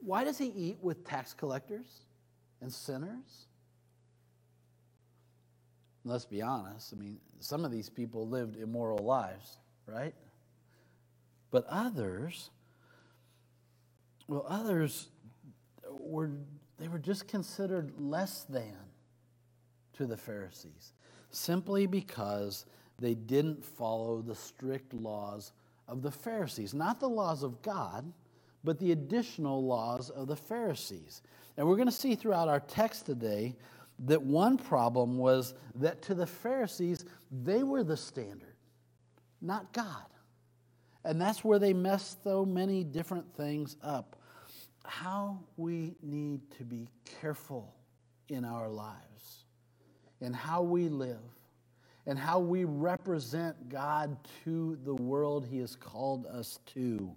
Why 0.00 0.24
does 0.24 0.37
he 0.37 0.46
eat 0.46 0.78
with 0.83 1.06
tax 1.06 1.33
collectors 1.33 2.00
and 2.61 2.72
sinners? 2.72 3.46
let's 6.04 6.24
be 6.24 6.42
honest, 6.42 6.92
I 6.92 6.96
mean, 6.96 7.18
some 7.38 7.64
of 7.64 7.70
these 7.70 7.88
people 7.88 8.26
lived 8.26 8.56
immoral 8.56 9.04
lives, 9.04 9.59
right? 9.87 10.14
But 11.52 11.66
others, 11.68 12.50
well, 14.30 14.46
others 14.48 15.08
were, 15.90 16.30
they 16.78 16.86
were 16.86 17.00
just 17.00 17.26
considered 17.26 17.92
less 17.98 18.44
than 18.44 18.76
to 19.94 20.06
the 20.06 20.16
Pharisees 20.16 20.92
simply 21.32 21.88
because 21.88 22.64
they 23.00 23.14
didn't 23.14 23.64
follow 23.64 24.22
the 24.22 24.36
strict 24.36 24.94
laws 24.94 25.50
of 25.88 26.02
the 26.02 26.12
Pharisees. 26.12 26.72
Not 26.72 27.00
the 27.00 27.08
laws 27.08 27.42
of 27.42 27.60
God, 27.60 28.12
but 28.62 28.78
the 28.78 28.92
additional 28.92 29.66
laws 29.66 30.10
of 30.10 30.28
the 30.28 30.36
Pharisees. 30.36 31.22
And 31.56 31.66
we're 31.66 31.74
going 31.74 31.88
to 31.88 31.92
see 31.92 32.14
throughout 32.14 32.46
our 32.46 32.60
text 32.60 33.06
today 33.06 33.56
that 34.06 34.22
one 34.22 34.56
problem 34.56 35.18
was 35.18 35.54
that 35.74 36.02
to 36.02 36.14
the 36.14 36.26
Pharisees, 36.26 37.04
they 37.32 37.64
were 37.64 37.82
the 37.82 37.96
standard, 37.96 38.54
not 39.42 39.72
God. 39.72 40.06
And 41.04 41.20
that's 41.20 41.44
where 41.44 41.58
they 41.58 41.72
messed 41.72 42.22
so 42.22 42.44
many 42.44 42.84
different 42.84 43.34
things 43.34 43.76
up. 43.82 44.14
How 44.84 45.38
we 45.56 45.94
need 46.02 46.40
to 46.58 46.64
be 46.64 46.88
careful 47.20 47.74
in 48.28 48.44
our 48.44 48.68
lives, 48.68 49.44
in 50.20 50.32
how 50.32 50.62
we 50.62 50.88
live 50.88 51.18
and 52.06 52.18
how 52.18 52.38
we 52.38 52.64
represent 52.64 53.68
God 53.68 54.16
to 54.44 54.78
the 54.84 54.94
world 54.94 55.46
He 55.48 55.58
has 55.58 55.76
called 55.76 56.26
us 56.26 56.58
to, 56.74 57.14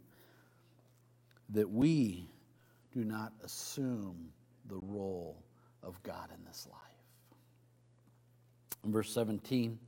that 1.50 1.70
we 1.70 2.30
do 2.94 3.04
not 3.04 3.34
assume 3.44 4.30
the 4.68 4.80
role 4.84 5.42
of 5.82 6.02
God 6.04 6.30
in 6.38 6.46
this 6.46 6.68
life. 6.70 6.80
In 8.84 8.92
verse 8.92 9.12
17, 9.14 9.80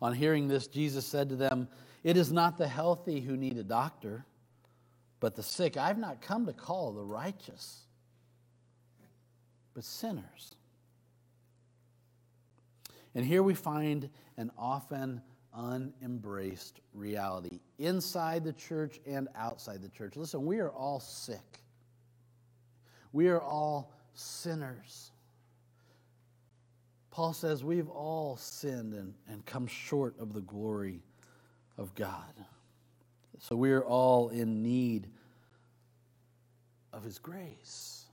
on 0.00 0.12
hearing 0.12 0.48
this, 0.48 0.66
Jesus 0.66 1.06
said 1.06 1.28
to 1.30 1.36
them, 1.36 1.68
It 2.04 2.16
is 2.16 2.30
not 2.30 2.58
the 2.58 2.68
healthy 2.68 3.20
who 3.20 3.36
need 3.36 3.56
a 3.56 3.64
doctor, 3.64 4.24
but 5.22 5.36
the 5.36 5.42
sick. 5.42 5.76
I've 5.76 5.98
not 5.98 6.20
come 6.20 6.46
to 6.46 6.52
call 6.52 6.90
the 6.90 7.04
righteous, 7.04 7.82
but 9.72 9.84
sinners. 9.84 10.56
And 13.14 13.24
here 13.24 13.44
we 13.44 13.54
find 13.54 14.10
an 14.36 14.50
often 14.58 15.22
unembraced 15.54 16.80
reality 16.92 17.60
inside 17.78 18.42
the 18.42 18.52
church 18.52 18.98
and 19.06 19.28
outside 19.36 19.80
the 19.80 19.88
church. 19.90 20.16
Listen, 20.16 20.44
we 20.44 20.58
are 20.58 20.70
all 20.70 20.98
sick, 20.98 21.60
we 23.12 23.28
are 23.28 23.40
all 23.40 23.92
sinners. 24.14 25.12
Paul 27.12 27.32
says 27.32 27.62
we've 27.62 27.90
all 27.90 28.36
sinned 28.38 28.94
and, 28.94 29.14
and 29.28 29.46
come 29.46 29.68
short 29.68 30.18
of 30.18 30.32
the 30.32 30.40
glory 30.40 31.04
of 31.78 31.94
God. 31.94 32.32
So 33.42 33.56
we're 33.56 33.82
all 33.82 34.28
in 34.28 34.62
need 34.62 35.08
of 36.92 37.02
his 37.02 37.18
grace. 37.18 38.06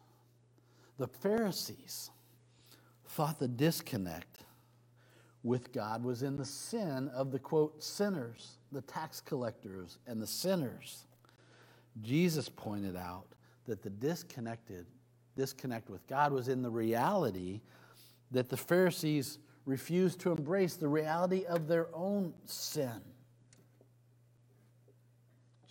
The 0.98 1.08
Pharisees 1.08 2.10
thought 3.10 3.38
the 3.38 3.48
disconnect 3.48 4.40
with 5.44 5.72
God 5.72 6.04
was 6.04 6.24
in 6.24 6.36
the 6.36 6.46
sin 6.46 7.10
of 7.10 7.32
the 7.32 7.38
quote 7.38 7.84
sinners, 7.84 8.58
the 8.72 8.82
tax 8.82 9.22
collectors, 9.22 10.00
and 10.08 10.20
the 10.20 10.26
sinners. 10.26 11.06
Jesus 12.02 12.50
pointed 12.50 12.96
out 12.96 13.28
that 13.68 13.84
the 13.84 13.92
disconnected 13.92 14.88
disconnect 15.36 15.92
with 15.92 16.08
God 16.08 16.34
was 16.34 16.48
in 16.48 16.64
the 16.64 16.72
reality 16.72 17.62
that 18.32 18.50
the 18.50 18.58
Pharisees 18.58 19.38
refused 19.68 20.20
to 20.22 20.32
embrace 20.32 20.74
the 20.74 20.88
reality 20.88 21.46
of 21.46 21.68
their 21.68 21.88
own 21.94 22.34
sin. 22.48 23.00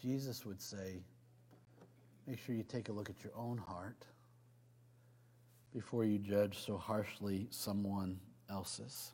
Jesus 0.00 0.46
would 0.46 0.60
say, 0.60 1.00
make 2.26 2.38
sure 2.38 2.54
you 2.54 2.62
take 2.62 2.88
a 2.88 2.92
look 2.92 3.10
at 3.10 3.22
your 3.22 3.32
own 3.36 3.58
heart 3.58 4.04
before 5.74 6.04
you 6.04 6.18
judge 6.18 6.58
so 6.64 6.76
harshly 6.76 7.46
someone 7.50 8.18
else's. 8.50 9.12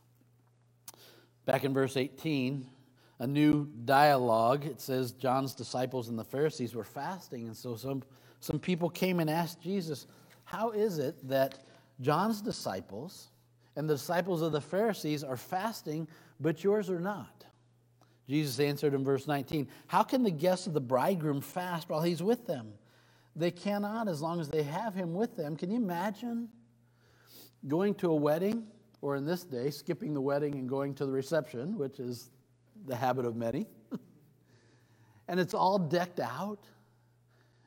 Back 1.47 1.65
in 1.65 1.75
verse 1.75 1.97
18, 1.97 2.67
a 3.19 3.27
new 3.27 3.67
dialogue. 3.85 4.65
It 4.65 4.81
says 4.81 5.13
John's 5.13 5.55
disciples 5.55 6.09
and 6.09 6.19
the 6.19 6.25
Pharisees 6.25 6.75
were 6.75 6.85
fasting, 6.85 7.47
and 7.47 7.57
so 7.57 7.77
some, 7.77 8.03
some 8.41 8.59
people 8.59 8.91
came 8.91 9.21
and 9.21 9.31
asked 9.31 9.61
Jesus, 9.61 10.07
How 10.45 10.71
is 10.71 10.99
it 10.99 11.17
that 11.29 11.65
John's 12.01 12.41
disciples 12.41 13.29
and 13.77 13.89
the 13.89 13.95
disciples 13.95 14.43
of 14.43 14.53
the 14.53 14.61
Pharisees 14.61 15.25
are 15.25 15.37
fasting, 15.37 16.09
but 16.41 16.63
yours 16.63 16.91
are 16.91 17.01
not? 17.01 17.34
Jesus 18.29 18.59
answered 18.59 18.95
in 18.95 19.05
verse 19.05 19.27
19, 19.27 19.69
How 19.87 20.03
can 20.03 20.23
the 20.23 20.31
guests 20.31 20.67
of 20.67 20.73
the 20.73 20.81
bridegroom 20.81 21.41
fast 21.41 21.89
while 21.89 22.03
he's 22.03 22.23
with 22.23 22.47
them? 22.47 22.73
They 23.37 23.51
cannot 23.51 24.09
as 24.09 24.23
long 24.23 24.41
as 24.41 24.49
they 24.49 24.63
have 24.63 24.95
him 24.95 25.15
with 25.15 25.37
them. 25.37 25.57
Can 25.57 25.71
you 25.71 25.77
imagine 25.77 26.49
going 27.67 27.95
to 27.97 28.11
a 28.11 28.15
wedding, 28.15 28.67
or 29.03 29.17
in 29.17 29.27
this 29.27 29.43
day, 29.45 29.71
skipping 29.71 30.15
the 30.15 30.21
wedding 30.21 30.55
and 30.55 30.69
going 30.69 30.95
to 30.95 31.07
the 31.07 31.13
reception, 31.13 31.77
which 31.77 32.01
is 32.01 32.31
the 32.87 32.97
habit 32.97 33.27
of 33.27 33.37
many? 33.37 33.67
and 35.29 35.41
it's 35.41 35.55
all 35.55 35.79
decked 35.79 36.21
out, 36.21 36.65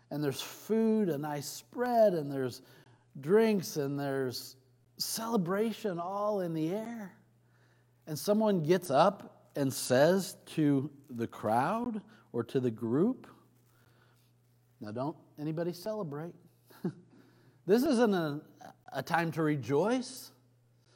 and 0.10 0.24
there's 0.24 0.41
food, 0.41 1.10
a 1.10 1.17
nice 1.17 1.48
spread, 1.48 2.13
and 2.13 2.32
there's 2.32 2.62
drinks, 3.20 3.78
and 3.78 4.00
there's 4.00 4.56
celebration 4.98 6.00
all 6.00 6.41
in 6.41 6.54
the 6.54 6.74
air. 6.74 7.13
And 8.08 8.17
someone 8.17 8.63
gets 8.63 8.89
up 8.89 9.37
and 9.58 9.74
says 9.74 10.38
to 10.46 10.89
the 11.10 11.28
crowd 11.28 12.02
or 12.32 12.43
to 12.43 12.60
the 12.60 12.72
group, 12.72 13.28
now, 14.80 14.91
don't 14.91 15.17
anybody 15.39 15.74
celebrate. 15.74 16.36
this 17.65 17.84
isn't 17.84 18.13
a, 18.13 18.41
a 18.93 19.02
time 19.02 19.32
to 19.32 19.41
rejoice. 19.41 20.32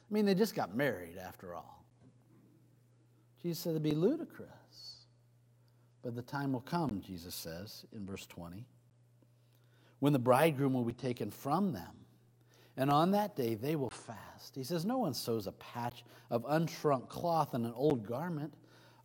I 0.08 0.14
mean, 0.14 0.24
they 0.24 0.34
just 0.34 0.54
got 0.54 0.76
married 0.76 1.18
after 1.18 1.54
all. 1.54 1.84
Jesus 3.42 3.58
said 3.58 3.70
it'd 3.70 3.82
be 3.82 3.90
ludicrous. 3.90 4.48
But 6.02 6.14
the 6.14 6.22
time 6.22 6.52
will 6.52 6.60
come, 6.60 7.00
Jesus 7.04 7.34
says 7.34 7.84
in 7.92 8.06
verse 8.06 8.26
20, 8.26 8.64
when 9.98 10.12
the 10.12 10.18
bridegroom 10.18 10.72
will 10.72 10.84
be 10.84 10.92
taken 10.92 11.30
from 11.30 11.72
them. 11.72 12.01
And 12.76 12.90
on 12.90 13.10
that 13.10 13.36
day 13.36 13.54
they 13.54 13.76
will 13.76 13.90
fast. 13.90 14.54
He 14.54 14.64
says, 14.64 14.84
No 14.84 14.98
one 14.98 15.14
sews 15.14 15.46
a 15.46 15.52
patch 15.52 16.04
of 16.30 16.44
unshrunk 16.44 17.08
cloth 17.08 17.54
in 17.54 17.64
an 17.64 17.72
old 17.74 18.06
garment. 18.06 18.54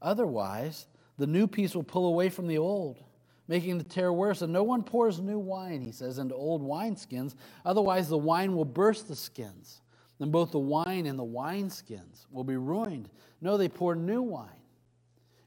Otherwise, 0.01 0.87
the 1.17 1.27
new 1.27 1.47
piece 1.47 1.75
will 1.75 1.83
pull 1.83 2.07
away 2.07 2.29
from 2.29 2.47
the 2.47 2.57
old 2.57 3.03
making 3.47 3.77
the 3.77 3.83
tear 3.83 4.11
worse. 4.11 4.41
And 4.41 4.51
no 4.51 4.63
one 4.63 4.83
pours 4.83 5.19
new 5.19 5.39
wine, 5.39 5.81
he 5.81 5.91
says, 5.91 6.17
into 6.17 6.35
old 6.35 6.61
wineskins. 6.61 7.35
Otherwise, 7.65 8.09
the 8.09 8.17
wine 8.17 8.55
will 8.55 8.65
burst 8.65 9.07
the 9.07 9.15
skins. 9.15 9.81
Then 10.19 10.31
both 10.31 10.51
the 10.51 10.59
wine 10.59 11.05
and 11.05 11.17
the 11.17 11.25
wineskins 11.25 12.25
will 12.31 12.43
be 12.43 12.57
ruined. 12.57 13.09
No, 13.41 13.57
they 13.57 13.69
pour 13.69 13.95
new 13.95 14.21
wine 14.21 14.49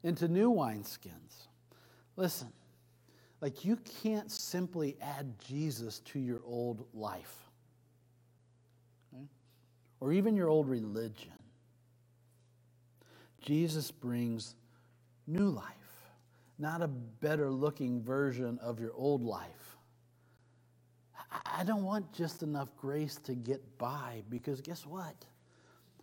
into 0.02 0.28
new 0.28 0.50
wineskins. 0.50 1.48
Listen, 2.16 2.52
like 3.40 3.64
you 3.64 3.76
can't 4.02 4.30
simply 4.30 4.96
add 5.00 5.34
Jesus 5.40 6.00
to 6.00 6.18
your 6.18 6.40
old 6.44 6.86
life? 6.94 7.49
Or 10.00 10.12
even 10.12 10.36
your 10.36 10.48
old 10.48 10.68
religion. 10.68 11.32
Jesus 13.40 13.90
brings 13.90 14.54
new 15.26 15.48
life 15.48 15.74
not 16.60 16.82
a 16.82 16.88
better 16.88 17.50
looking 17.50 18.02
version 18.02 18.58
of 18.62 18.78
your 18.78 18.92
old 18.94 19.24
life. 19.24 19.76
I 21.46 21.64
don't 21.64 21.84
want 21.84 22.12
just 22.12 22.42
enough 22.42 22.68
grace 22.76 23.16
to 23.24 23.34
get 23.34 23.78
by 23.78 24.22
because 24.28 24.60
guess 24.60 24.84
what? 24.84 25.14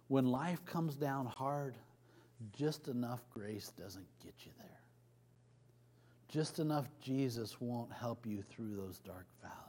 When 0.08 0.26
life 0.26 0.66
comes 0.66 0.96
down 0.96 1.28
hard, 1.28 1.76
just 2.54 2.88
enough 2.88 3.20
grace 3.30 3.72
doesn't 3.78 4.08
get 4.24 4.34
you 4.46 4.52
there. 4.58 4.82
Just 6.30 6.60
enough 6.60 6.88
Jesus 7.02 7.62
won't 7.62 7.92
help 7.92 8.26
you 8.26 8.42
through 8.42 8.76
those 8.76 9.00
dark 9.00 9.28
valleys. 9.42 9.67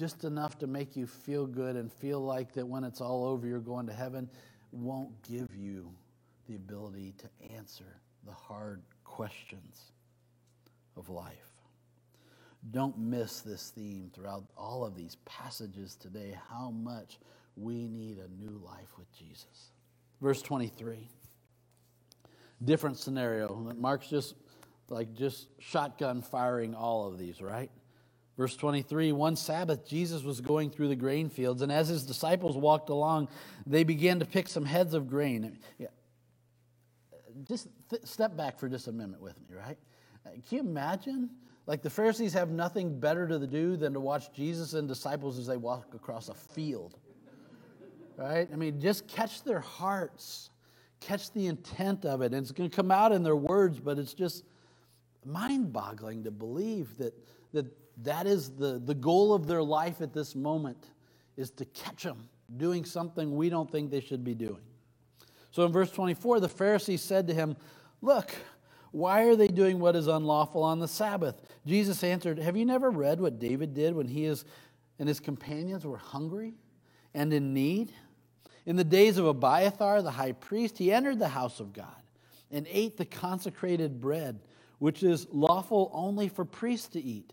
Just 0.00 0.24
enough 0.24 0.58
to 0.60 0.66
make 0.66 0.96
you 0.96 1.06
feel 1.06 1.46
good 1.46 1.76
and 1.76 1.92
feel 1.92 2.20
like 2.20 2.54
that 2.54 2.66
when 2.66 2.84
it's 2.84 3.02
all 3.02 3.26
over, 3.26 3.46
you're 3.46 3.58
going 3.58 3.86
to 3.86 3.92
heaven, 3.92 4.30
won't 4.72 5.10
give 5.28 5.54
you 5.54 5.92
the 6.48 6.54
ability 6.54 7.12
to 7.18 7.54
answer 7.54 8.00
the 8.24 8.32
hard 8.32 8.80
questions 9.04 9.92
of 10.96 11.10
life. 11.10 11.34
Don't 12.70 12.98
miss 12.98 13.42
this 13.42 13.72
theme 13.76 14.10
throughout 14.14 14.44
all 14.56 14.86
of 14.86 14.96
these 14.96 15.18
passages 15.26 15.96
today 15.96 16.34
how 16.48 16.70
much 16.70 17.18
we 17.54 17.86
need 17.86 18.16
a 18.16 18.42
new 18.42 18.58
life 18.64 18.96
with 18.96 19.12
Jesus. 19.12 19.72
Verse 20.22 20.40
23. 20.40 21.10
Different 22.64 22.96
scenario. 22.96 23.70
Mark's 23.76 24.08
just 24.08 24.34
like 24.88 25.12
just 25.12 25.48
shotgun 25.58 26.22
firing 26.22 26.74
all 26.74 27.06
of 27.06 27.18
these, 27.18 27.42
right? 27.42 27.70
Verse 28.36 28.56
23 28.56 29.12
One 29.12 29.36
Sabbath, 29.36 29.86
Jesus 29.86 30.22
was 30.22 30.40
going 30.40 30.70
through 30.70 30.88
the 30.88 30.96
grain 30.96 31.28
fields, 31.28 31.62
and 31.62 31.70
as 31.70 31.88
his 31.88 32.04
disciples 32.04 32.56
walked 32.56 32.88
along, 32.88 33.28
they 33.66 33.84
began 33.84 34.18
to 34.20 34.24
pick 34.24 34.48
some 34.48 34.64
heads 34.64 34.94
of 34.94 35.08
grain 35.08 35.58
just 37.46 37.68
th- 37.88 38.04
step 38.04 38.36
back 38.36 38.58
for 38.58 38.68
just 38.68 38.88
a 38.88 38.92
minute 38.92 39.20
with 39.20 39.38
me, 39.40 39.56
right? 39.56 39.78
Can 40.48 40.58
you 40.58 40.60
imagine? 40.60 41.30
Like 41.66 41.82
the 41.82 41.90
Pharisees 41.90 42.32
have 42.34 42.50
nothing 42.50 42.98
better 42.98 43.26
to 43.28 43.46
do 43.46 43.76
than 43.76 43.92
to 43.92 44.00
watch 44.00 44.32
Jesus 44.32 44.74
and 44.74 44.88
disciples 44.88 45.38
as 45.38 45.46
they 45.46 45.56
walk 45.56 45.94
across 45.94 46.28
a 46.28 46.34
field, 46.34 46.98
right? 48.16 48.48
I 48.52 48.56
mean, 48.56 48.80
just 48.80 49.06
catch 49.06 49.42
their 49.44 49.60
hearts, 49.60 50.50
catch 51.00 51.32
the 51.32 51.46
intent 51.46 52.04
of 52.04 52.22
it. 52.22 52.32
And 52.32 52.42
it's 52.42 52.52
going 52.52 52.68
to 52.68 52.74
come 52.74 52.90
out 52.90 53.12
in 53.12 53.22
their 53.22 53.36
words, 53.36 53.78
but 53.78 53.98
it's 53.98 54.14
just 54.14 54.44
mind 55.24 55.72
boggling 55.72 56.24
to 56.24 56.30
believe 56.30 56.96
that, 56.98 57.14
that 57.52 57.66
that 58.02 58.26
is 58.26 58.50
the, 58.50 58.78
the 58.78 58.94
goal 58.94 59.34
of 59.34 59.46
their 59.46 59.62
life 59.62 60.00
at 60.00 60.12
this 60.12 60.34
moment 60.34 60.88
is 61.36 61.50
to 61.52 61.64
catch 61.66 62.02
them 62.02 62.28
doing 62.56 62.84
something 62.84 63.36
we 63.36 63.48
don't 63.48 63.70
think 63.70 63.90
they 63.90 64.00
should 64.00 64.24
be 64.24 64.34
doing. 64.34 64.60
So 65.50 65.64
in 65.64 65.72
verse 65.72 65.90
24, 65.90 66.40
the 66.40 66.48
Pharisees 66.48 67.02
said 67.02 67.26
to 67.28 67.34
him, 67.34 67.56
Look, 68.02 68.34
why 68.92 69.24
are 69.24 69.36
they 69.36 69.48
doing 69.48 69.78
what 69.78 69.96
is 69.96 70.06
unlawful 70.06 70.62
on 70.62 70.78
the 70.78 70.88
Sabbath? 70.88 71.40
Jesus 71.66 72.02
answered, 72.02 72.38
Have 72.38 72.56
you 72.56 72.64
never 72.64 72.90
read 72.90 73.20
what 73.20 73.38
David 73.38 73.74
did 73.74 73.94
when 73.94 74.08
he 74.08 74.24
is, 74.24 74.44
and 74.98 75.08
his 75.08 75.20
companions 75.20 75.84
were 75.84 75.96
hungry 75.96 76.54
and 77.14 77.32
in 77.32 77.52
need? 77.52 77.92
In 78.66 78.76
the 78.76 78.84
days 78.84 79.18
of 79.18 79.26
Abiathar, 79.26 80.02
the 80.02 80.10
high 80.10 80.32
priest, 80.32 80.78
he 80.78 80.92
entered 80.92 81.18
the 81.18 81.28
house 81.28 81.60
of 81.60 81.72
God 81.72 81.86
and 82.50 82.66
ate 82.68 82.96
the 82.96 83.04
consecrated 83.04 84.00
bread, 84.00 84.40
which 84.78 85.02
is 85.02 85.26
lawful 85.30 85.90
only 85.94 86.28
for 86.28 86.44
priests 86.44 86.88
to 86.88 87.00
eat. 87.00 87.32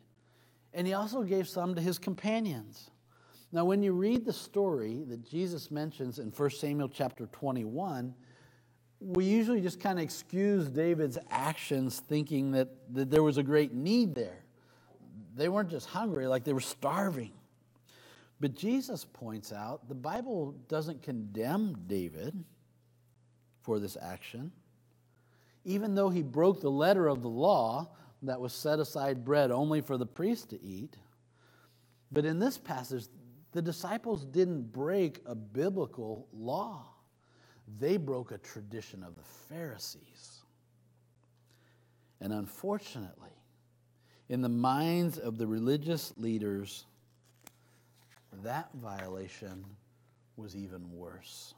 And 0.77 0.85
he 0.85 0.93
also 0.93 1.23
gave 1.23 1.47
some 1.47 1.73
to 1.73 1.81
his 1.81 1.97
companions. 1.97 2.91
Now, 3.51 3.65
when 3.65 3.81
you 3.81 3.93
read 3.93 4.25
the 4.25 4.31
story 4.31 5.03
that 5.07 5.27
Jesus 5.27 5.71
mentions 5.71 6.19
in 6.19 6.29
1 6.29 6.49
Samuel 6.51 6.87
chapter 6.87 7.25
21, 7.31 8.13
we 8.99 9.25
usually 9.25 9.59
just 9.59 9.79
kind 9.79 9.97
of 9.97 10.03
excuse 10.03 10.67
David's 10.67 11.17
actions 11.31 11.99
thinking 11.99 12.51
that, 12.51 12.69
that 12.93 13.09
there 13.09 13.23
was 13.23 13.39
a 13.39 13.43
great 13.43 13.73
need 13.73 14.13
there. 14.13 14.43
They 15.35 15.49
weren't 15.49 15.71
just 15.71 15.87
hungry, 15.87 16.27
like 16.27 16.43
they 16.43 16.53
were 16.53 16.59
starving. 16.59 17.31
But 18.39 18.53
Jesus 18.53 19.03
points 19.03 19.51
out 19.51 19.89
the 19.89 19.95
Bible 19.95 20.53
doesn't 20.67 21.01
condemn 21.01 21.75
David 21.87 22.35
for 23.63 23.79
this 23.79 23.97
action. 23.99 24.51
Even 25.65 25.95
though 25.95 26.09
he 26.09 26.21
broke 26.21 26.61
the 26.61 26.69
letter 26.69 27.07
of 27.07 27.23
the 27.23 27.29
law 27.29 27.89
that 28.23 28.39
was 28.39 28.53
set 28.53 28.79
aside 28.79 29.23
bread 29.23 29.51
only 29.51 29.81
for 29.81 29.97
the 29.97 30.05
priest 30.05 30.49
to 30.49 30.61
eat. 30.63 30.97
But 32.11 32.25
in 32.25 32.39
this 32.39 32.57
passage, 32.57 33.05
the 33.51 33.61
disciples 33.61 34.25
didn't 34.25 34.71
break 34.71 35.21
a 35.25 35.35
biblical 35.35 36.27
law, 36.33 36.85
they 37.79 37.97
broke 37.97 38.31
a 38.31 38.37
tradition 38.37 39.03
of 39.03 39.15
the 39.15 39.23
Pharisees. 39.49 40.41
And 42.19 42.33
unfortunately, 42.33 43.29
in 44.29 44.41
the 44.41 44.49
minds 44.49 45.17
of 45.17 45.37
the 45.37 45.45
religious 45.45 46.13
leaders, 46.17 46.85
that 48.43 48.69
violation 48.75 49.65
was 50.35 50.55
even 50.55 50.91
worse. 50.91 51.53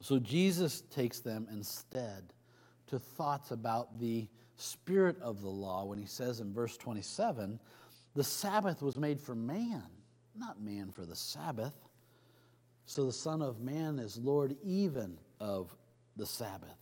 So 0.00 0.18
Jesus 0.18 0.82
takes 0.82 1.20
them 1.20 1.46
instead 1.50 2.32
to 2.88 2.98
thoughts 2.98 3.50
about 3.50 3.98
the 3.98 4.28
spirit 4.56 5.20
of 5.20 5.42
the 5.42 5.48
law 5.48 5.84
when 5.84 5.98
he 5.98 6.06
says 6.06 6.40
in 6.40 6.52
verse 6.52 6.76
27 6.76 7.58
the 8.14 8.24
Sabbath 8.24 8.80
was 8.80 8.96
made 8.96 9.20
for 9.20 9.34
man, 9.34 9.82
not 10.34 10.60
man 10.60 10.90
for 10.90 11.04
the 11.04 11.14
Sabbath. 11.14 11.74
So 12.86 13.04
the 13.04 13.12
Son 13.12 13.42
of 13.42 13.60
Man 13.60 13.98
is 13.98 14.16
Lord 14.16 14.56
even 14.64 15.18
of 15.38 15.74
the 16.16 16.24
Sabbath. 16.24 16.78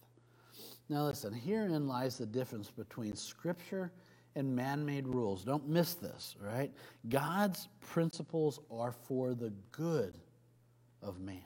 Now, 0.88 1.06
listen, 1.06 1.32
herein 1.32 1.88
lies 1.88 2.18
the 2.18 2.26
difference 2.26 2.70
between 2.70 3.16
Scripture 3.16 3.90
and 4.36 4.54
man 4.54 4.84
made 4.84 5.08
rules. 5.08 5.44
Don't 5.44 5.68
miss 5.68 5.94
this, 5.94 6.36
right? 6.40 6.70
God's 7.08 7.68
principles 7.80 8.60
are 8.70 8.92
for 8.92 9.34
the 9.34 9.52
good 9.72 10.18
of 11.02 11.20
man, 11.20 11.40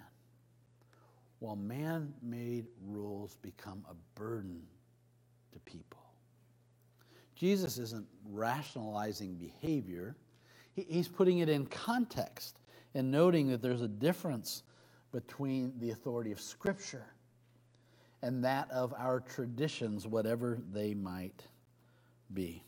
while 1.39 1.57
man 1.57 2.13
made 2.23 2.67
rules 2.85 3.37
become 3.37 3.85
a 3.89 3.95
burden 4.19 4.63
to 5.53 5.59
people. 5.61 5.98
Jesus 7.39 7.79
isn't 7.79 8.07
rationalizing 8.29 9.35
behavior, 9.35 10.17
he's 10.75 11.07
putting 11.07 11.39
it 11.39 11.49
in 11.49 11.67
context 11.67 12.59
and 12.95 13.11
noting 13.13 13.47
that 13.49 13.63
there's 13.63 13.83
a 13.83 13.89
difference 13.89 14.65
between 15.13 15.73
the 15.79 15.91
authority 15.91 16.33
of 16.33 16.41
Scripture 16.41 17.07
and 18.23 18.43
that 18.43 18.69
of 18.73 18.93
our 18.99 19.21
traditions, 19.21 20.05
whatever 20.05 20.59
they 20.73 20.95
might 20.95 21.45
be. 22.35 22.65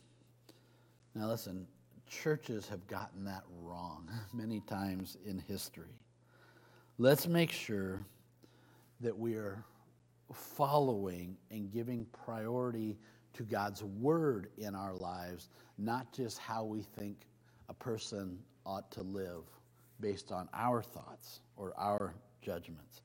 Now, 1.15 1.27
listen, 1.27 1.67
churches 2.09 2.69
have 2.69 2.87
gotten 2.87 3.25
that 3.25 3.43
wrong 3.59 4.09
many 4.33 4.61
times 4.61 5.17
in 5.25 5.37
history. 5.37 5.99
Let's 6.97 7.27
make 7.27 7.51
sure 7.51 8.05
that 9.01 9.17
we 9.17 9.35
are 9.35 9.65
following 10.31 11.35
and 11.49 11.69
giving 11.73 12.05
priority 12.25 12.97
to 13.33 13.43
God's 13.43 13.83
word 13.83 14.49
in 14.57 14.75
our 14.75 14.93
lives, 14.95 15.49
not 15.77 16.11
just 16.13 16.37
how 16.37 16.63
we 16.63 16.81
think 16.81 17.17
a 17.69 17.73
person 17.73 18.37
ought 18.65 18.91
to 18.91 19.01
live 19.01 19.43
based 19.99 20.31
on 20.31 20.49
our 20.53 20.81
thoughts 20.81 21.41
or 21.55 21.73
our 21.77 22.13
judgments. 22.41 23.01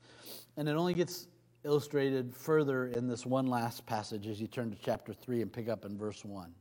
And 0.56 0.68
it 0.68 0.72
only 0.72 0.94
gets 0.94 1.28
illustrated 1.64 2.34
further 2.34 2.86
in 2.88 3.08
this 3.08 3.26
one 3.26 3.46
last 3.46 3.86
passage 3.86 4.26
as 4.26 4.40
you 4.40 4.46
turn 4.46 4.70
to 4.70 4.76
chapter 4.82 5.12
3 5.12 5.42
and 5.42 5.52
pick 5.52 5.68
up 5.68 5.84
in 5.84 5.98
verse 5.98 6.24
1. 6.24 6.52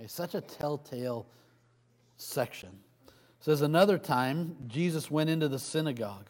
It's 0.00 0.12
such 0.12 0.34
a 0.34 0.40
telltale 0.40 1.26
section. 2.16 2.70
It 3.06 3.12
says, 3.44 3.62
Another 3.62 3.96
time, 3.96 4.56
Jesus 4.66 5.10
went 5.10 5.30
into 5.30 5.48
the 5.48 5.58
synagogue. 5.58 6.28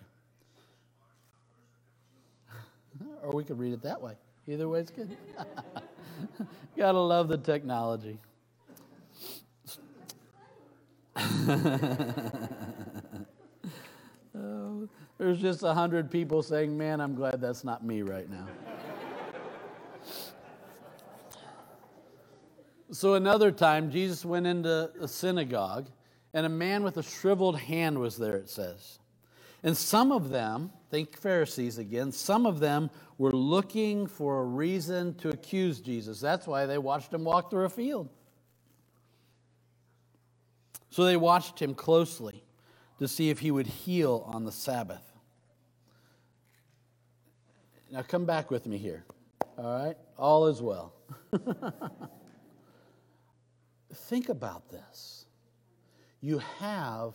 or 3.23 3.33
we 3.33 3.43
could 3.45 3.59
read 3.59 3.73
it 3.73 3.83
that 3.83 4.01
way. 4.01 4.15
Either 4.47 4.69
way 4.69 4.81
is 4.81 4.91
good. 4.91 5.17
Gotta 6.77 6.99
love 7.01 7.29
the 7.29 7.39
technology. 7.39 8.19
oh, 14.37 14.89
there's 15.19 15.41
just 15.41 15.63
a 15.63 15.73
hundred 15.73 16.11
people 16.11 16.43
saying, 16.43 16.77
Man, 16.77 17.01
I'm 17.01 17.15
glad 17.15 17.41
that's 17.41 17.63
not 17.65 17.85
me 17.85 18.03
right 18.03 18.29
now. 18.29 18.47
so 22.91 23.15
another 23.15 23.53
time, 23.53 23.91
Jesus 23.91 24.25
went 24.25 24.47
into 24.47 24.91
a 25.01 25.07
synagogue, 25.09 25.87
and 26.33 26.47
a 26.47 26.49
man 26.51 26.83
with 26.83 26.97
a 26.97 27.03
shriveled 27.03 27.59
hand 27.59 27.99
was 27.99 28.17
there, 28.17 28.37
it 28.37 28.51
says. 28.51 28.99
And 29.63 29.77
some 29.77 30.13
of 30.13 30.31
them, 30.31 30.71
think 30.95 31.19
Pharisees 31.19 31.79
again, 31.79 32.13
some 32.13 32.47
of 32.47 32.61
them 32.61 32.89
were 33.19 33.33
looking 33.33 34.07
for 34.07 34.39
a 34.39 34.45
reason 34.45 35.13
to 35.17 35.31
accuse 35.31 35.81
Jesus. 35.81 36.21
That's 36.21 36.47
why 36.47 36.67
they 36.67 36.79
watched 36.79 37.13
him 37.13 37.25
walk 37.25 37.51
through 37.51 37.65
a 37.65 37.69
field. 37.69 38.09
So 40.91 41.03
they 41.03 41.17
watched 41.17 41.61
him 41.61 41.75
closely 41.75 42.45
to 43.01 43.09
see 43.09 43.29
if 43.29 43.41
he 43.41 43.51
would 43.51 43.67
heal 43.67 44.23
on 44.33 44.45
the 44.45 44.53
Sabbath. 44.53 45.03
Now 47.91 48.03
come 48.03 48.25
back 48.25 48.53
with 48.53 48.65
me 48.65 48.79
here. 48.79 49.05
All 49.59 49.85
right? 49.85 49.97
All 50.17 50.47
is 50.47 50.63
well. 50.63 50.95
Think 53.93 54.29
about 54.29 54.71
this. 54.71 55.27
You 56.21 56.41
have 56.61 57.15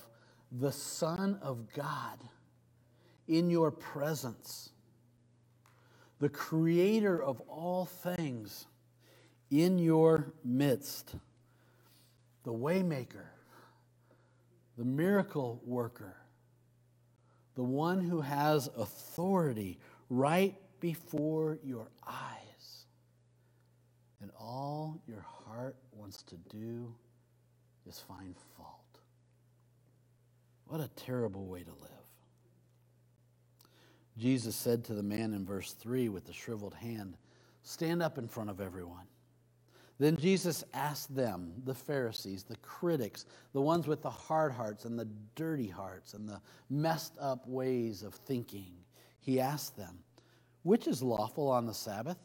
the 0.51 0.73
Son 0.73 1.39
of 1.41 1.71
God 1.73 2.19
in 3.29 3.49
your 3.49 3.71
presence, 3.71 4.71
the 6.19 6.27
Creator 6.27 7.23
of 7.23 7.39
all 7.41 7.85
things 7.85 8.65
in 9.51 9.77
your 9.77 10.33
midst, 10.43 11.15
the 12.43 12.51
Waymaker, 12.51 13.27
the 14.77 14.83
miracle 14.83 15.61
worker, 15.63 16.17
the 17.55 17.63
one 17.63 18.01
who 18.01 18.19
has 18.19 18.67
authority 18.75 19.77
right 20.09 20.55
before 20.79 21.59
your 21.63 21.87
eyes. 22.07 22.85
And 24.21 24.31
all 24.39 25.01
your 25.07 25.25
heart 25.45 25.75
wants 25.91 26.23
to 26.23 26.35
do 26.49 26.93
is 27.87 27.99
find 27.99 28.35
fault. 28.57 28.79
What 30.65 30.81
a 30.81 30.89
terrible 30.95 31.45
way 31.45 31.63
to 31.63 31.71
live. 31.71 31.98
Jesus 34.19 34.55
said 34.55 34.83
to 34.85 34.93
the 34.93 35.03
man 35.03 35.33
in 35.33 35.45
verse 35.45 35.71
3 35.73 36.09
with 36.09 36.25
the 36.25 36.33
shriveled 36.33 36.73
hand, 36.73 37.15
Stand 37.63 38.03
up 38.03 38.17
in 38.17 38.27
front 38.27 38.49
of 38.49 38.59
everyone. 38.59 39.07
Then 39.97 40.17
Jesus 40.17 40.63
asked 40.73 41.13
them, 41.13 41.53
the 41.65 41.73
Pharisees, 41.73 42.43
the 42.43 42.55
critics, 42.57 43.25
the 43.53 43.61
ones 43.61 43.87
with 43.87 44.01
the 44.01 44.09
hard 44.09 44.51
hearts 44.51 44.85
and 44.85 44.97
the 44.97 45.07
dirty 45.35 45.67
hearts 45.67 46.13
and 46.13 46.27
the 46.27 46.41
messed 46.69 47.13
up 47.19 47.47
ways 47.47 48.03
of 48.03 48.13
thinking, 48.13 48.71
he 49.19 49.39
asked 49.39 49.77
them, 49.77 49.99
Which 50.63 50.87
is 50.87 51.01
lawful 51.01 51.49
on 51.49 51.65
the 51.65 51.73
Sabbath? 51.73 52.17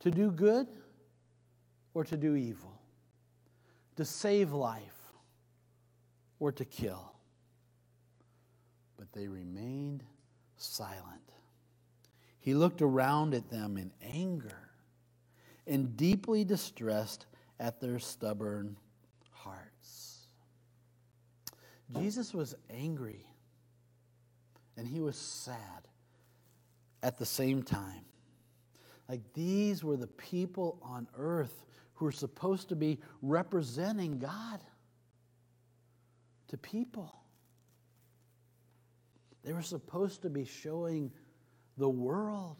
To 0.00 0.10
do 0.10 0.30
good 0.30 0.68
or 1.94 2.04
to 2.04 2.16
do 2.16 2.34
evil? 2.36 2.80
To 3.96 4.04
save 4.04 4.52
life 4.52 5.12
or 6.38 6.52
to 6.52 6.64
kill? 6.64 7.12
But 8.96 9.12
they 9.12 9.26
remained 9.26 10.04
silent. 10.64 11.32
He 12.40 12.54
looked 12.54 12.82
around 12.82 13.34
at 13.34 13.50
them 13.50 13.76
in 13.76 13.90
anger 14.02 14.70
and 15.66 15.96
deeply 15.96 16.44
distressed 16.44 17.26
at 17.58 17.80
their 17.80 17.98
stubborn 17.98 18.76
hearts. 19.30 20.26
Jesus 21.96 22.34
was 22.34 22.54
angry 22.70 23.24
and 24.76 24.86
he 24.86 25.00
was 25.00 25.16
sad 25.16 25.88
at 27.02 27.18
the 27.18 27.26
same 27.26 27.62
time. 27.62 28.04
Like 29.08 29.20
these 29.34 29.84
were 29.84 29.96
the 29.96 30.06
people 30.06 30.78
on 30.82 31.06
earth 31.16 31.64
who 31.94 32.06
were 32.06 32.12
supposed 32.12 32.68
to 32.70 32.76
be 32.76 32.98
representing 33.22 34.18
God 34.18 34.60
to 36.48 36.56
people. 36.56 37.23
They 39.44 39.52
were 39.52 39.62
supposed 39.62 40.22
to 40.22 40.30
be 40.30 40.44
showing 40.44 41.12
the 41.76 41.88
world 41.88 42.56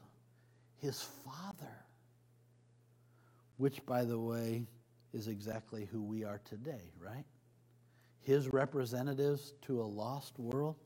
his 0.76 1.00
Father, 1.24 1.76
which, 3.56 3.84
by 3.86 4.04
the 4.04 4.18
way, 4.18 4.66
is 5.14 5.28
exactly 5.28 5.88
who 5.90 6.02
we 6.02 6.24
are 6.24 6.40
today, 6.44 6.92
right? 7.00 7.24
His 8.20 8.52
representatives 8.52 9.54
to 9.62 9.80
a 9.80 9.84
lost 9.84 10.38
world. 10.38 10.76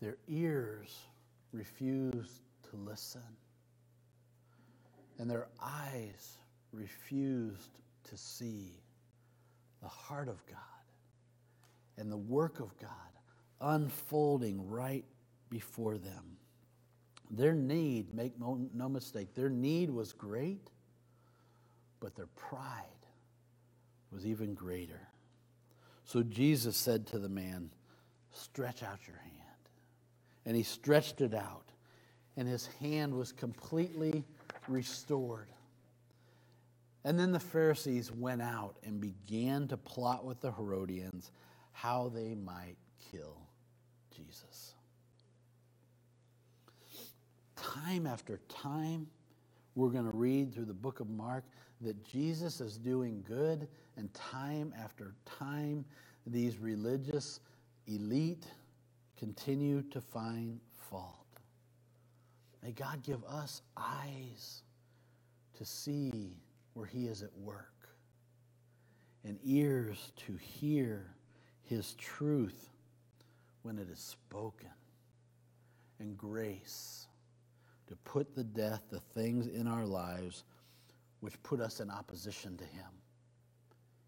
Their 0.00 0.16
ears 0.28 0.96
refused 1.52 2.40
to 2.70 2.76
listen, 2.76 3.22
and 5.18 5.30
their 5.30 5.48
eyes 5.62 6.38
refused 6.72 7.78
to 8.04 8.16
see 8.16 8.82
the 9.82 9.88
heart 9.88 10.28
of 10.28 10.44
God 10.46 10.73
and 11.96 12.10
the 12.10 12.16
work 12.16 12.60
of 12.60 12.76
God 12.78 12.90
unfolding 13.60 14.68
right 14.68 15.04
before 15.50 15.98
them. 15.98 16.36
Their 17.30 17.54
need, 17.54 18.14
make 18.14 18.38
no 18.38 18.88
mistake, 18.88 19.34
their 19.34 19.48
need 19.48 19.90
was 19.90 20.12
great, 20.12 20.70
but 22.00 22.14
their 22.14 22.28
pride 22.36 22.84
was 24.12 24.26
even 24.26 24.54
greater. 24.54 25.08
So 26.04 26.22
Jesus 26.22 26.76
said 26.76 27.06
to 27.08 27.18
the 27.18 27.28
man, 27.28 27.70
Stretch 28.32 28.82
out 28.82 29.06
your 29.06 29.16
hand. 29.16 29.32
And 30.44 30.56
he 30.56 30.62
stretched 30.62 31.20
it 31.20 31.34
out, 31.34 31.64
and 32.36 32.46
his 32.46 32.66
hand 32.80 33.14
was 33.14 33.32
completely 33.32 34.24
restored. 34.68 35.48
And 37.04 37.18
then 37.18 37.32
the 37.32 37.40
Pharisees 37.40 38.10
went 38.10 38.42
out 38.42 38.76
and 38.84 39.00
began 39.00 39.68
to 39.68 39.76
plot 39.76 40.24
with 40.24 40.40
the 40.40 40.52
Herodians 40.52 41.30
how 41.74 42.10
they 42.14 42.34
might 42.34 42.76
kill 43.10 43.36
Jesus. 44.16 44.74
Time 47.56 48.06
after 48.06 48.40
time, 48.48 49.06
we're 49.74 49.90
going 49.90 50.10
to 50.10 50.16
read 50.16 50.54
through 50.54 50.66
the 50.66 50.72
book 50.72 51.00
of 51.00 51.10
Mark 51.10 51.44
that 51.80 52.02
Jesus 52.04 52.60
is 52.60 52.78
doing 52.78 53.22
good, 53.26 53.68
and 53.96 54.12
time 54.14 54.72
after 54.80 55.14
time, 55.26 55.84
these 56.26 56.58
religious 56.58 57.40
elite 57.88 58.46
continue 59.18 59.82
to 59.90 60.00
find 60.00 60.60
fault. 60.88 61.26
May 62.62 62.70
God 62.70 63.02
give 63.02 63.22
us 63.24 63.62
eyes 63.76 64.62
to 65.58 65.64
see 65.64 66.38
where 66.72 66.86
He 66.86 67.08
is 67.08 67.22
at 67.22 67.36
work 67.36 67.88
and 69.24 69.38
ears 69.44 70.12
to 70.26 70.36
hear 70.36 71.13
His 71.64 71.94
truth 71.94 72.70
when 73.62 73.78
it 73.78 73.88
is 73.90 73.98
spoken, 73.98 74.68
and 75.98 76.16
grace 76.16 77.06
to 77.86 77.96
put 77.96 78.34
to 78.34 78.44
death 78.44 78.82
the 78.90 79.00
things 79.00 79.46
in 79.46 79.66
our 79.66 79.86
lives 79.86 80.44
which 81.20 81.42
put 81.42 81.60
us 81.60 81.80
in 81.80 81.90
opposition 81.90 82.56
to 82.56 82.64
Him 82.64 82.90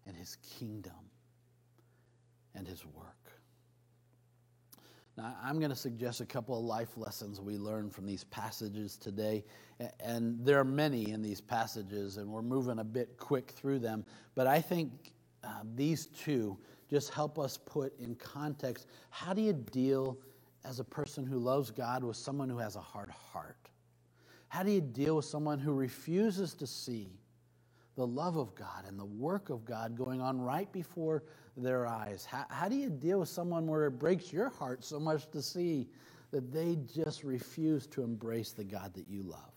and 0.05 0.15
His 0.15 0.37
kingdom 0.59 0.93
and 2.53 2.67
His 2.67 2.85
work. 2.85 3.17
Now, 5.17 5.35
I'm 5.43 5.57
going 5.57 5.71
to 5.71 5.75
suggest 5.75 6.21
a 6.21 6.25
couple 6.27 6.57
of 6.59 6.63
life 6.63 6.95
lessons 6.95 7.41
we 7.41 7.57
learn 7.57 7.89
from 7.89 8.05
these 8.05 8.23
passages 8.25 8.97
today. 8.97 9.43
And 9.99 10.45
there 10.45 10.59
are 10.59 10.63
many 10.63 11.09
in 11.09 11.23
these 11.23 11.41
passages, 11.41 12.17
and 12.17 12.29
we're 12.29 12.43
moving 12.43 12.77
a 12.77 12.83
bit 12.83 13.17
quick 13.17 13.49
through 13.49 13.79
them. 13.79 14.05
But 14.35 14.45
I 14.45 14.61
think 14.61 14.91
uh, 15.43 15.61
these 15.75 16.05
two 16.05 16.55
just 16.89 17.13
help 17.13 17.37
us 17.37 17.57
put 17.57 17.97
in 17.99 18.15
context 18.15 18.87
how 19.09 19.33
do 19.33 19.41
you 19.41 19.53
deal 19.53 20.17
as 20.67 20.79
a 20.79 20.83
person 20.83 21.25
who 21.25 21.37
loves 21.37 21.71
God 21.71 22.03
with 22.03 22.17
someone 22.17 22.49
who 22.49 22.57
has 22.57 22.75
a 22.75 22.81
hard 22.81 23.09
heart? 23.09 23.69
How 24.49 24.63
do 24.63 24.71
you 24.71 24.81
deal 24.81 25.15
with 25.15 25.25
someone 25.25 25.59
who 25.59 25.73
refuses 25.73 26.53
to 26.55 26.67
see 26.67 27.09
the 27.95 28.05
love 28.05 28.37
of 28.37 28.53
God 28.53 28.85
and 28.87 28.99
the 28.99 29.05
work 29.05 29.49
of 29.49 29.65
God 29.65 29.97
going 29.97 30.21
on 30.21 30.39
right 30.39 30.71
before 30.71 31.23
their 31.55 31.87
eyes? 31.87 32.25
How, 32.25 32.45
how 32.49 32.69
do 32.69 32.75
you 32.75 32.89
deal 32.89 33.19
with 33.19 33.29
someone 33.29 33.65
where 33.67 33.87
it 33.87 33.91
breaks 33.91 34.31
your 34.31 34.49
heart 34.49 34.83
so 34.83 34.99
much 34.99 35.29
to 35.31 35.41
see 35.41 35.87
that 36.31 36.51
they 36.51 36.77
just 36.93 37.23
refuse 37.23 37.87
to 37.87 38.03
embrace 38.03 38.51
the 38.51 38.63
God 38.63 38.93
that 38.93 39.07
you 39.09 39.23
love? 39.23 39.51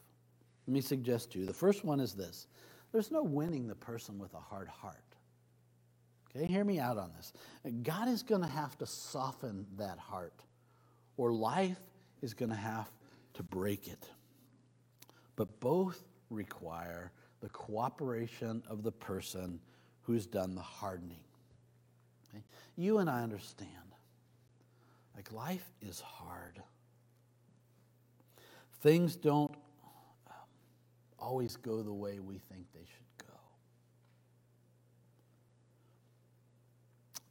Let 0.66 0.74
me 0.74 0.80
suggest 0.80 1.32
to 1.32 1.40
you. 1.40 1.46
The 1.46 1.52
first 1.52 1.84
one 1.84 2.00
is 2.00 2.14
this 2.14 2.46
there's 2.92 3.10
no 3.10 3.22
winning 3.22 3.66
the 3.68 3.74
person 3.74 4.18
with 4.18 4.34
a 4.34 4.40
hard 4.40 4.68
heart. 4.68 5.09
Okay, 6.36 6.46
hear 6.46 6.64
me 6.64 6.78
out 6.78 6.96
on 6.96 7.10
this. 7.16 7.32
God 7.82 8.08
is 8.08 8.22
going 8.22 8.42
to 8.42 8.48
have 8.48 8.78
to 8.78 8.86
soften 8.86 9.66
that 9.76 9.98
heart, 9.98 10.44
or 11.16 11.32
life 11.32 11.80
is 12.22 12.34
going 12.34 12.50
to 12.50 12.56
have 12.56 12.88
to 13.34 13.42
break 13.42 13.88
it. 13.88 14.08
But 15.36 15.60
both 15.60 16.04
require 16.28 17.10
the 17.40 17.48
cooperation 17.48 18.62
of 18.68 18.82
the 18.82 18.92
person 18.92 19.58
who's 20.02 20.26
done 20.26 20.54
the 20.54 20.60
hardening. 20.60 21.24
Okay? 22.28 22.44
You 22.76 22.98
and 22.98 23.10
I 23.10 23.22
understand. 23.22 23.68
Like 25.16 25.32
life 25.32 25.70
is 25.82 26.00
hard. 26.00 26.62
Things 28.80 29.16
don't 29.16 29.54
um, 30.26 30.34
always 31.18 31.56
go 31.56 31.82
the 31.82 31.92
way 31.92 32.18
we 32.20 32.38
think 32.38 32.66
they 32.72 32.80
should 32.80 33.26
go. 33.26 33.34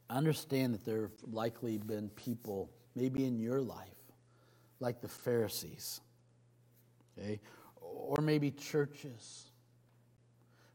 Understand 0.10 0.74
that 0.74 0.86
there 0.86 1.04
have 1.04 1.34
likely 1.34 1.78
been 1.78 2.10
people, 2.10 2.72
maybe 2.96 3.26
in 3.26 3.40
your 3.40 3.62
life, 3.62 3.88
like 4.80 5.02
the 5.02 5.08
Pharisees, 5.08 6.02
okay, 7.18 7.40
or 7.82 8.22
maybe 8.22 8.52
churches 8.52 9.52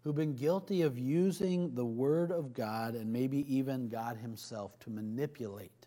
who've 0.04 0.14
been 0.14 0.34
guilty 0.34 0.82
of 0.82 0.98
using 0.98 1.74
the 1.74 1.84
Word 1.84 2.30
of 2.30 2.52
God 2.52 2.94
and 2.94 3.12
maybe 3.12 3.44
even 3.52 3.88
God 3.88 4.18
Himself 4.18 4.78
to 4.80 4.90
manipulate 4.90 5.86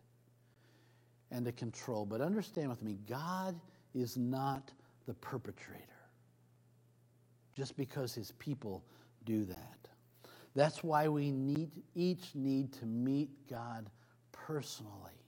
and 1.32 1.46
to 1.46 1.52
control. 1.52 2.06
But 2.06 2.20
understand 2.20 2.70
with 2.70 2.82
me, 2.82 2.98
God 3.08 3.60
is 3.94 4.18
not 4.18 4.72
the 5.06 5.14
perpetrator 5.14 5.84
just 7.56 7.78
because 7.78 8.14
His 8.14 8.32
people 8.34 8.84
do 9.26 9.46
that. 9.46 9.87
That's 10.58 10.84
why 10.84 11.08
we 11.08 11.30
need, 11.30 11.70
each 11.93 12.34
need 12.34 12.74
to 12.80 12.88
meet 12.88 13.30
God 13.48 13.91
personally 14.32 15.22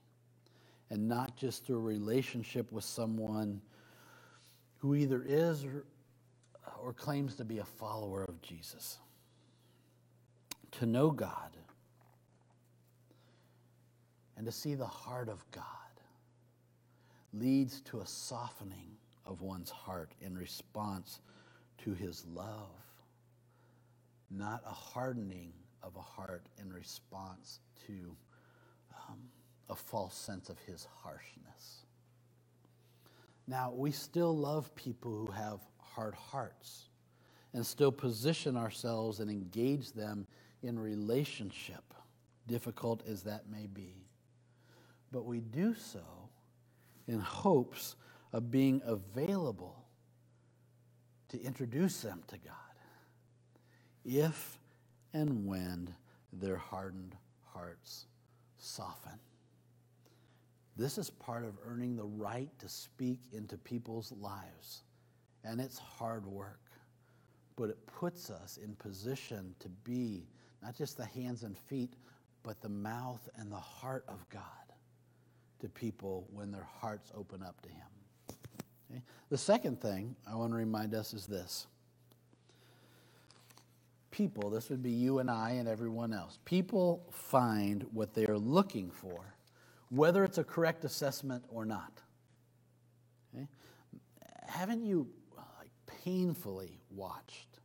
and 0.89 1.07
not 1.07 1.37
just 1.37 1.67
through 1.67 1.75
a 1.75 1.81
relationship 1.81 2.71
with 2.71 2.83
someone 2.83 3.61
who 4.77 4.95
either 4.95 5.23
is 5.23 5.63
or, 5.63 5.85
or 6.81 6.93
claims 6.93 7.35
to 7.35 7.45
be 7.45 7.59
a 7.59 7.63
follower 7.63 8.23
of 8.23 8.41
Jesus. 8.41 8.97
To 10.71 10.87
know 10.87 11.11
God 11.11 11.55
and 14.35 14.47
to 14.47 14.51
see 14.51 14.73
the 14.73 14.87
heart 14.87 15.29
of 15.29 15.45
God 15.51 15.63
leads 17.33 17.81
to 17.81 17.99
a 17.99 18.07
softening 18.07 18.97
of 19.27 19.41
one's 19.41 19.69
heart 19.69 20.11
in 20.21 20.35
response 20.35 21.19
to 21.83 21.93
his 21.93 22.25
love, 22.33 22.88
not 24.29 24.61
a 24.65 24.73
hardening 24.73 25.53
of 25.81 25.95
a 25.95 26.01
heart 26.01 26.45
in 26.59 26.71
response 26.71 27.59
to 27.87 28.15
um, 29.09 29.17
a 29.69 29.75
false 29.75 30.15
sense 30.15 30.49
of 30.49 30.59
his 30.59 30.87
harshness. 31.03 31.85
Now, 33.47 33.71
we 33.71 33.91
still 33.91 34.35
love 34.35 34.73
people 34.75 35.25
who 35.25 35.31
have 35.31 35.59
hard 35.79 36.13
hearts 36.13 36.89
and 37.53 37.65
still 37.65 37.91
position 37.91 38.55
ourselves 38.55 39.19
and 39.19 39.31
engage 39.31 39.91
them 39.93 40.27
in 40.61 40.77
relationship, 40.77 41.93
difficult 42.47 43.01
as 43.07 43.23
that 43.23 43.49
may 43.49 43.65
be. 43.65 44.05
But 45.11 45.25
we 45.25 45.39
do 45.39 45.73
so 45.73 46.03
in 47.07 47.19
hopes 47.19 47.95
of 48.31 48.51
being 48.51 48.81
available 48.85 49.83
to 51.29 51.41
introduce 51.41 52.01
them 52.01 52.21
to 52.27 52.37
God 52.37 52.68
if 54.09 54.57
and 55.13 55.45
when 55.45 55.93
their 56.33 56.57
hardened 56.57 57.15
hearts 57.53 58.07
soften. 58.57 59.19
This 60.75 60.97
is 60.97 61.09
part 61.09 61.45
of 61.45 61.57
earning 61.65 61.95
the 61.95 62.05
right 62.05 62.49
to 62.59 62.69
speak 62.69 63.19
into 63.33 63.57
people's 63.57 64.11
lives 64.19 64.83
and 65.43 65.61
it's 65.61 65.77
hard 65.77 66.25
work. 66.25 66.59
But 67.55 67.69
it 67.69 67.85
puts 67.87 68.29
us 68.29 68.57
in 68.63 68.75
position 68.75 69.53
to 69.59 69.69
be 69.83 70.27
not 70.63 70.75
just 70.75 70.97
the 70.97 71.05
hands 71.05 71.43
and 71.43 71.57
feet, 71.57 71.93
but 72.43 72.61
the 72.61 72.69
mouth 72.69 73.27
and 73.35 73.51
the 73.51 73.57
heart 73.57 74.05
of 74.07 74.27
God 74.29 74.41
to 75.59 75.69
people 75.69 76.27
when 76.31 76.51
their 76.51 76.67
hearts 76.79 77.11
open 77.15 77.43
up 77.43 77.61
to 77.61 77.69
Him. 77.69 78.37
Okay? 78.89 79.01
The 79.29 79.37
second 79.37 79.81
thing 79.81 80.15
I 80.29 80.35
want 80.35 80.51
to 80.51 80.57
remind 80.57 80.93
us 80.93 81.13
is 81.13 81.27
this 81.27 81.67
people, 84.11 84.49
this 84.49 84.69
would 84.69 84.81
be 84.83 84.91
you 84.91 85.19
and 85.19 85.29
I 85.29 85.51
and 85.51 85.67
everyone 85.67 86.13
else, 86.13 86.39
people 86.45 87.03
find 87.11 87.85
what 87.93 88.13
they 88.13 88.25
are 88.25 88.37
looking 88.37 88.89
for, 88.91 89.35
whether 89.89 90.23
it's 90.23 90.37
a 90.37 90.43
correct 90.43 90.85
assessment 90.85 91.43
or 91.49 91.65
not. 91.65 92.01
Okay? 93.35 93.47
Haven't 94.47 94.83
you 94.83 95.07
like, 95.35 95.71
painfully 96.03 96.79
watched 96.89 97.59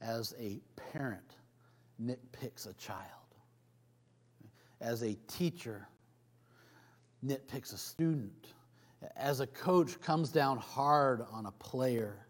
as 0.00 0.34
a 0.38 0.60
parent 0.92 1.36
nitpicks 2.02 2.68
a 2.68 2.74
child, 2.74 3.04
as 4.80 5.02
a 5.02 5.14
teacher 5.26 5.86
nitpicks 7.24 7.74
a 7.74 7.78
student, 7.78 8.48
as 9.16 9.40
a 9.40 9.46
coach 9.46 10.00
comes 10.00 10.30
down 10.30 10.58
hard 10.58 11.24
on 11.30 11.46
a 11.46 11.52
player, 11.52 12.26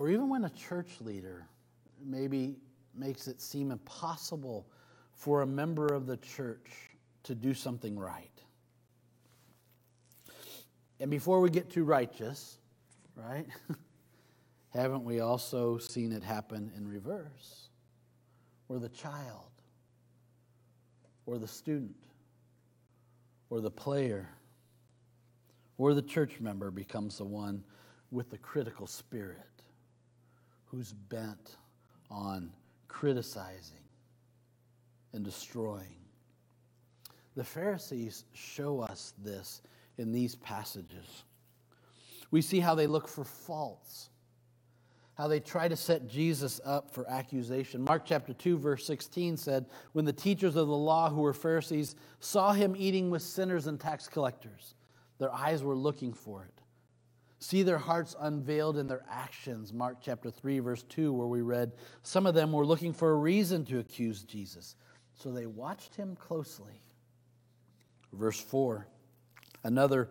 or 0.00 0.08
even 0.08 0.30
when 0.30 0.46
a 0.46 0.50
church 0.50 0.88
leader 1.02 1.46
maybe 2.02 2.56
makes 2.94 3.28
it 3.28 3.38
seem 3.38 3.70
impossible 3.70 4.66
for 5.12 5.42
a 5.42 5.46
member 5.46 5.88
of 5.88 6.06
the 6.06 6.16
church 6.16 6.70
to 7.22 7.34
do 7.34 7.52
something 7.52 7.98
right. 7.98 8.30
And 10.98 11.10
before 11.10 11.42
we 11.42 11.50
get 11.50 11.68
too 11.68 11.84
righteous, 11.84 12.56
right? 13.14 13.44
Haven't 14.70 15.04
we 15.04 15.20
also 15.20 15.76
seen 15.76 16.12
it 16.12 16.22
happen 16.22 16.72
in 16.78 16.88
reverse? 16.88 17.68
Or 18.70 18.78
the 18.78 18.88
child, 18.88 19.50
or 21.26 21.36
the 21.36 21.46
student, 21.46 21.94
or 23.50 23.60
the 23.60 23.70
player, 23.70 24.30
Or 25.76 25.92
the 25.92 26.00
church 26.00 26.40
member 26.40 26.70
becomes 26.70 27.18
the 27.18 27.26
one 27.26 27.62
with 28.10 28.30
the 28.30 28.38
critical 28.38 28.86
spirit 28.86 29.59
who's 30.70 30.92
bent 30.92 31.56
on 32.10 32.50
criticizing 32.88 33.76
and 35.12 35.24
destroying. 35.24 35.96
The 37.36 37.44
Pharisees 37.44 38.24
show 38.32 38.80
us 38.80 39.14
this 39.22 39.62
in 39.98 40.12
these 40.12 40.34
passages. 40.36 41.24
We 42.30 42.42
see 42.42 42.60
how 42.60 42.74
they 42.74 42.86
look 42.86 43.08
for 43.08 43.24
faults, 43.24 44.10
how 45.14 45.26
they 45.26 45.40
try 45.40 45.68
to 45.68 45.76
set 45.76 46.08
Jesus 46.08 46.60
up 46.64 46.90
for 46.90 47.08
accusation. 47.08 47.82
Mark 47.82 48.04
chapter 48.04 48.32
2, 48.32 48.58
verse 48.58 48.86
16 48.86 49.36
said, 49.36 49.66
When 49.92 50.04
the 50.04 50.12
teachers 50.12 50.56
of 50.56 50.68
the 50.68 50.76
law 50.76 51.10
who 51.10 51.22
were 51.22 51.34
Pharisees 51.34 51.96
saw 52.20 52.52
him 52.52 52.74
eating 52.78 53.10
with 53.10 53.22
sinners 53.22 53.66
and 53.66 53.78
tax 53.78 54.06
collectors, 54.06 54.74
their 55.18 55.32
eyes 55.32 55.62
were 55.62 55.76
looking 55.76 56.12
for 56.12 56.44
it. 56.44 56.59
See 57.42 57.62
their 57.62 57.78
hearts 57.78 58.14
unveiled 58.20 58.76
in 58.76 58.86
their 58.86 59.02
actions. 59.10 59.72
Mark 59.72 59.98
chapter 60.02 60.30
3, 60.30 60.58
verse 60.58 60.82
2, 60.82 61.10
where 61.10 61.26
we 61.26 61.40
read, 61.40 61.72
Some 62.02 62.26
of 62.26 62.34
them 62.34 62.52
were 62.52 62.66
looking 62.66 62.92
for 62.92 63.10
a 63.10 63.16
reason 63.16 63.64
to 63.66 63.78
accuse 63.78 64.22
Jesus, 64.24 64.76
so 65.14 65.32
they 65.32 65.46
watched 65.46 65.96
him 65.96 66.16
closely. 66.16 66.82
Verse 68.12 68.38
4, 68.38 68.86
another 69.64 70.10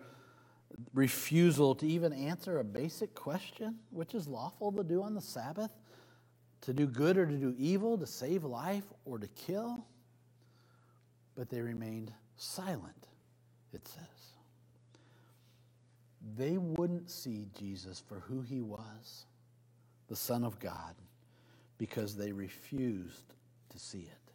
refusal 0.93 1.75
to 1.75 1.85
even 1.85 2.13
answer 2.13 2.59
a 2.59 2.63
basic 2.63 3.13
question, 3.13 3.77
which 3.91 4.15
is 4.15 4.27
lawful 4.27 4.71
to 4.71 4.83
do 4.83 5.03
on 5.03 5.13
the 5.13 5.21
Sabbath, 5.21 5.71
to 6.61 6.73
do 6.73 6.87
good 6.87 7.15
or 7.15 7.27
to 7.27 7.37
do 7.37 7.53
evil, 7.59 7.95
to 7.99 8.07
save 8.07 8.43
life 8.43 8.85
or 9.05 9.19
to 9.19 9.27
kill. 9.27 9.85
But 11.35 11.49
they 11.49 11.61
remained 11.61 12.11
silent, 12.37 13.07
it 13.71 13.87
says 13.87 14.18
they 16.37 16.57
wouldn't 16.57 17.09
see 17.09 17.47
Jesus 17.57 18.01
for 18.07 18.19
who 18.21 18.41
he 18.41 18.61
was, 18.61 19.25
the 20.07 20.15
Son 20.15 20.43
of 20.43 20.59
God, 20.59 20.95
because 21.77 22.15
they 22.15 22.31
refused 22.31 23.33
to 23.69 23.79
see 23.79 23.99
it. 23.99 24.31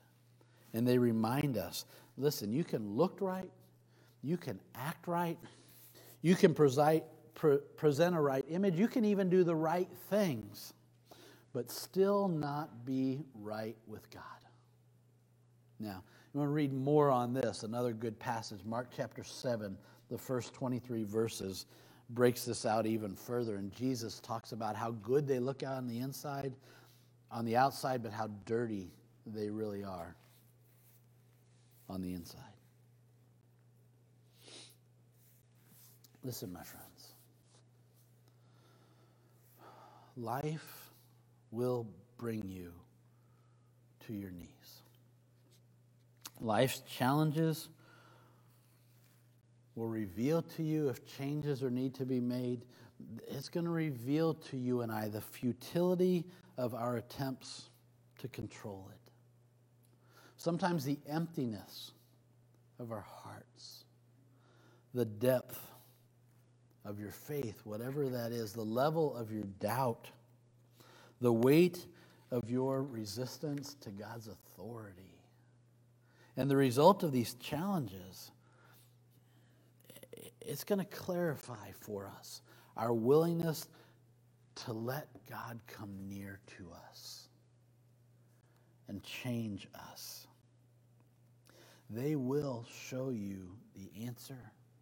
And 0.73 0.87
they 0.87 0.99
remind 0.99 1.57
us 1.57 1.85
listen, 2.17 2.53
you 2.53 2.65
can 2.65 2.97
look 2.97 3.19
right, 3.21 3.51
you 4.23 4.37
can 4.37 4.61
act 4.75 5.09
right, 5.09 5.39
you 6.23 6.35
can 6.37 6.55
preside, 6.55 7.03
pre- 7.35 7.59
present 7.77 8.17
a 8.17 8.21
right 8.21 8.45
image, 8.49 8.77
you 8.79 8.89
can 8.89 9.05
even 9.05 9.29
do 9.29 9.45
the 9.45 9.55
right 9.55 9.89
things, 10.11 10.73
but 11.53 11.71
still 11.71 12.29
not 12.29 12.85
be 12.85 13.25
right 13.35 13.77
with 13.87 14.09
God. 14.11 14.23
Now, 15.81 16.03
you 16.33 16.41
want 16.41 16.49
to 16.49 16.55
read 16.55 16.73
more 16.73 17.11
on 17.11 17.33
this, 17.33 17.63
another 17.63 17.93
good 17.93 18.19
passage, 18.19 18.61
Mark 18.65 18.89
chapter 18.97 19.23
7 19.23 19.77
the 20.15 20.19
first 20.19 20.55
23 20.55 21.03
verses 21.03 21.67
breaks 22.11 22.45
this 22.45 22.65
out 22.65 22.87
even 22.87 23.17
further. 23.17 23.57
And 23.57 23.73
Jesus 23.73 24.21
talks 24.21 24.53
about 24.53 24.77
how 24.77 24.93
good 24.93 25.27
they 25.27 25.41
look 25.41 25.65
out 25.65 25.77
on 25.77 25.89
the 25.89 25.99
inside, 25.99 26.55
on 27.33 27.45
the 27.45 27.57
outside, 27.57 28.01
but 28.01 28.13
how 28.13 28.29
dirty 28.47 28.93
they 29.27 29.51
really 29.51 29.83
are 29.83 30.15
on 31.89 32.01
the 32.01 32.13
inside. 32.13 32.41
Listen, 36.23 36.53
my 36.53 36.63
friends. 36.63 37.15
Life 40.17 40.93
will 41.51 41.89
bring 42.19 42.49
you 42.49 42.71
to 44.07 44.13
your 44.13 44.31
knees. 44.31 44.47
Life's 46.41 46.83
challenges 46.97 47.69
will 49.75 49.89
reveal 49.89 50.43
to 50.43 50.63
you 50.63 50.89
if 50.89 51.05
changes 51.17 51.63
are 51.63 51.71
need 51.71 51.95
to 51.95 52.05
be 52.05 52.21
made. 52.21 52.65
It's 53.27 53.49
going 53.49 53.65
to 53.65 53.71
reveal 53.71 54.35
to 54.35 54.57
you 54.57 54.83
and 54.83 54.93
I 54.93 55.09
the 55.09 55.21
futility 55.21 56.25
of 56.57 56.75
our 56.75 56.97
attempts 56.97 57.71
to 58.19 58.29
control 58.29 58.89
it. 58.93 59.11
Sometimes 60.37 60.85
the 60.85 60.99
emptiness 61.09 61.93
of 62.79 62.93
our 62.93 63.05
hearts, 63.07 63.85
the 64.93 65.05
depth 65.05 65.61
of 66.85 67.01
your 67.01 67.11
faith, 67.11 67.61
whatever 67.65 68.09
that 68.09 68.31
is, 68.31 68.53
the 68.53 68.63
level 68.63 69.17
of 69.17 69.33
your 69.33 69.45
doubt, 69.59 70.11
the 71.21 71.33
weight 71.33 71.87
of 72.31 72.51
your 72.51 72.83
resistance 72.83 73.75
to 73.81 73.91
God's 73.91 74.29
authority. 74.29 75.03
And 76.37 76.51
the 76.51 76.57
result 76.57 77.03
of 77.03 77.13
these 77.13 77.35
challenges 77.35 78.33
it's 80.47 80.65
going 80.65 80.79
to 80.79 80.85
clarify 80.85 81.71
for 81.81 82.11
us 82.19 82.43
our 82.77 82.93
willingness 82.93 83.69
to 84.55 84.73
let 84.73 85.09
God 85.29 85.61
come 85.67 85.91
near 86.09 86.41
to 86.59 86.71
us 86.89 87.29
and 88.89 89.03
change 89.03 89.69
us. 89.91 90.27
They 91.91 92.17
will 92.17 92.67
show 92.89 93.11
you 93.11 93.57
the 93.75 94.07
answer 94.07 94.39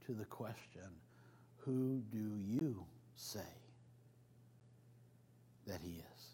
to 0.06 0.12
the 0.12 0.24
question 0.24 0.82
who 1.58 2.02
do 2.10 2.36
you 2.38 2.84
say 3.14 3.40
that 5.66 5.80
He 5.80 6.02
is? 6.14 6.26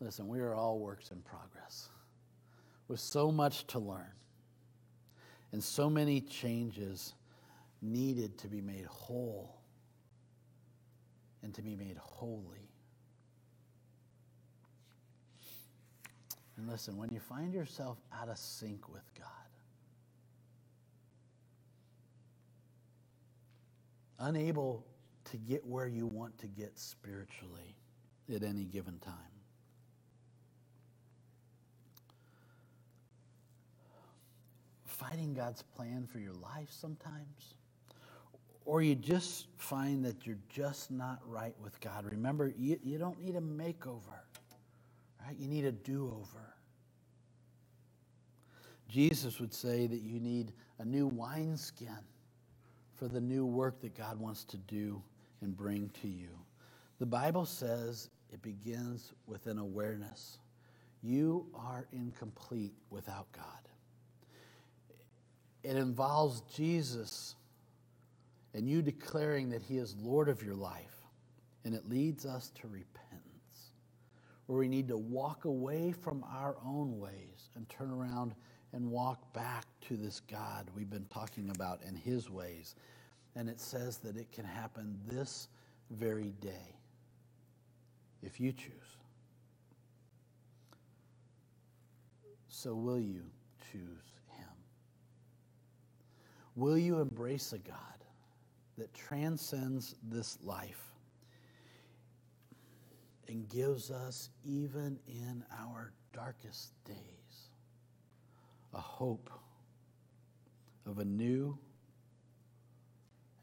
Listen, 0.00 0.28
we 0.28 0.40
are 0.40 0.54
all 0.54 0.78
works 0.78 1.10
in 1.10 1.20
progress 1.20 1.88
with 2.88 3.00
so 3.00 3.30
much 3.30 3.66
to 3.68 3.78
learn 3.78 4.12
and 5.52 5.62
so 5.62 5.90
many 5.90 6.20
changes 6.20 7.14
needed 7.82 8.38
to 8.38 8.48
be 8.48 8.60
made 8.60 8.86
whole 8.86 9.58
and 11.42 11.52
to 11.54 11.62
be 11.62 11.76
made 11.76 11.96
holy. 11.98 12.70
And 16.56 16.68
listen, 16.68 16.96
when 16.96 17.10
you 17.10 17.20
find 17.20 17.52
yourself 17.52 17.98
out 18.12 18.28
of 18.28 18.38
sync 18.38 18.88
with 18.88 19.02
God, 19.18 19.26
unable 24.20 24.86
to 25.24 25.36
get 25.36 25.66
where 25.66 25.88
you 25.88 26.06
want 26.06 26.38
to 26.38 26.46
get 26.46 26.78
spiritually 26.78 27.76
at 28.32 28.42
any 28.42 28.64
given 28.64 28.98
time, 29.00 29.31
fighting 35.02 35.34
God's 35.34 35.62
plan 35.62 36.06
for 36.10 36.18
your 36.18 36.34
life 36.34 36.68
sometimes, 36.68 37.54
or 38.64 38.82
you 38.82 38.94
just 38.94 39.48
find 39.56 40.04
that 40.04 40.26
you're 40.26 40.38
just 40.48 40.90
not 40.90 41.20
right 41.26 41.54
with 41.62 41.80
God, 41.80 42.04
remember, 42.10 42.52
you, 42.56 42.78
you 42.82 42.98
don't 42.98 43.20
need 43.20 43.36
a 43.36 43.40
makeover, 43.40 44.20
right? 45.24 45.36
You 45.38 45.48
need 45.48 45.64
a 45.64 45.72
do 45.72 46.06
over. 46.06 46.54
Jesus 48.88 49.40
would 49.40 49.54
say 49.54 49.86
that 49.86 50.02
you 50.02 50.20
need 50.20 50.52
a 50.78 50.84
new 50.84 51.06
wineskin 51.06 51.88
for 52.94 53.08
the 53.08 53.20
new 53.20 53.46
work 53.46 53.80
that 53.80 53.96
God 53.96 54.20
wants 54.20 54.44
to 54.44 54.58
do 54.58 55.02
and 55.40 55.56
bring 55.56 55.90
to 56.02 56.08
you. 56.08 56.28
The 56.98 57.06
Bible 57.06 57.46
says 57.46 58.10
it 58.32 58.42
begins 58.42 59.12
with 59.26 59.46
an 59.46 59.58
awareness. 59.58 60.38
You 61.02 61.46
are 61.54 61.86
incomplete 61.92 62.74
without 62.90 63.26
God. 63.32 63.61
It 65.62 65.76
involves 65.76 66.42
Jesus 66.54 67.36
and 68.54 68.68
you 68.68 68.82
declaring 68.82 69.50
that 69.50 69.62
He 69.62 69.78
is 69.78 69.96
Lord 70.00 70.28
of 70.28 70.42
your 70.42 70.54
life. 70.54 70.96
And 71.64 71.74
it 71.74 71.88
leads 71.88 72.26
us 72.26 72.50
to 72.60 72.66
repentance, 72.66 73.70
where 74.46 74.58
we 74.58 74.68
need 74.68 74.88
to 74.88 74.96
walk 74.96 75.44
away 75.44 75.92
from 75.92 76.24
our 76.24 76.56
own 76.66 76.98
ways 76.98 77.50
and 77.54 77.68
turn 77.68 77.90
around 77.90 78.34
and 78.72 78.90
walk 78.90 79.32
back 79.32 79.66
to 79.82 79.96
this 79.96 80.20
God 80.20 80.68
we've 80.74 80.90
been 80.90 81.06
talking 81.06 81.50
about 81.54 81.80
and 81.86 81.96
His 81.96 82.28
ways. 82.28 82.74
And 83.36 83.48
it 83.48 83.60
says 83.60 83.98
that 83.98 84.16
it 84.16 84.32
can 84.32 84.44
happen 84.44 84.98
this 85.06 85.48
very 85.90 86.32
day 86.40 86.76
if 88.22 88.40
you 88.40 88.52
choose. 88.52 88.72
So, 92.48 92.74
will 92.74 93.00
you 93.00 93.22
choose? 93.72 94.12
Will 96.54 96.76
you 96.76 97.00
embrace 97.00 97.52
a 97.52 97.58
God 97.58 97.76
that 98.76 98.92
transcends 98.94 99.94
this 100.02 100.38
life 100.42 100.92
and 103.28 103.48
gives 103.48 103.90
us, 103.90 104.28
even 104.44 104.98
in 105.06 105.42
our 105.58 105.92
darkest 106.12 106.72
days, 106.84 106.96
a 108.74 108.80
hope 108.80 109.30
of 110.86 110.98
a 110.98 111.04
new 111.04 111.56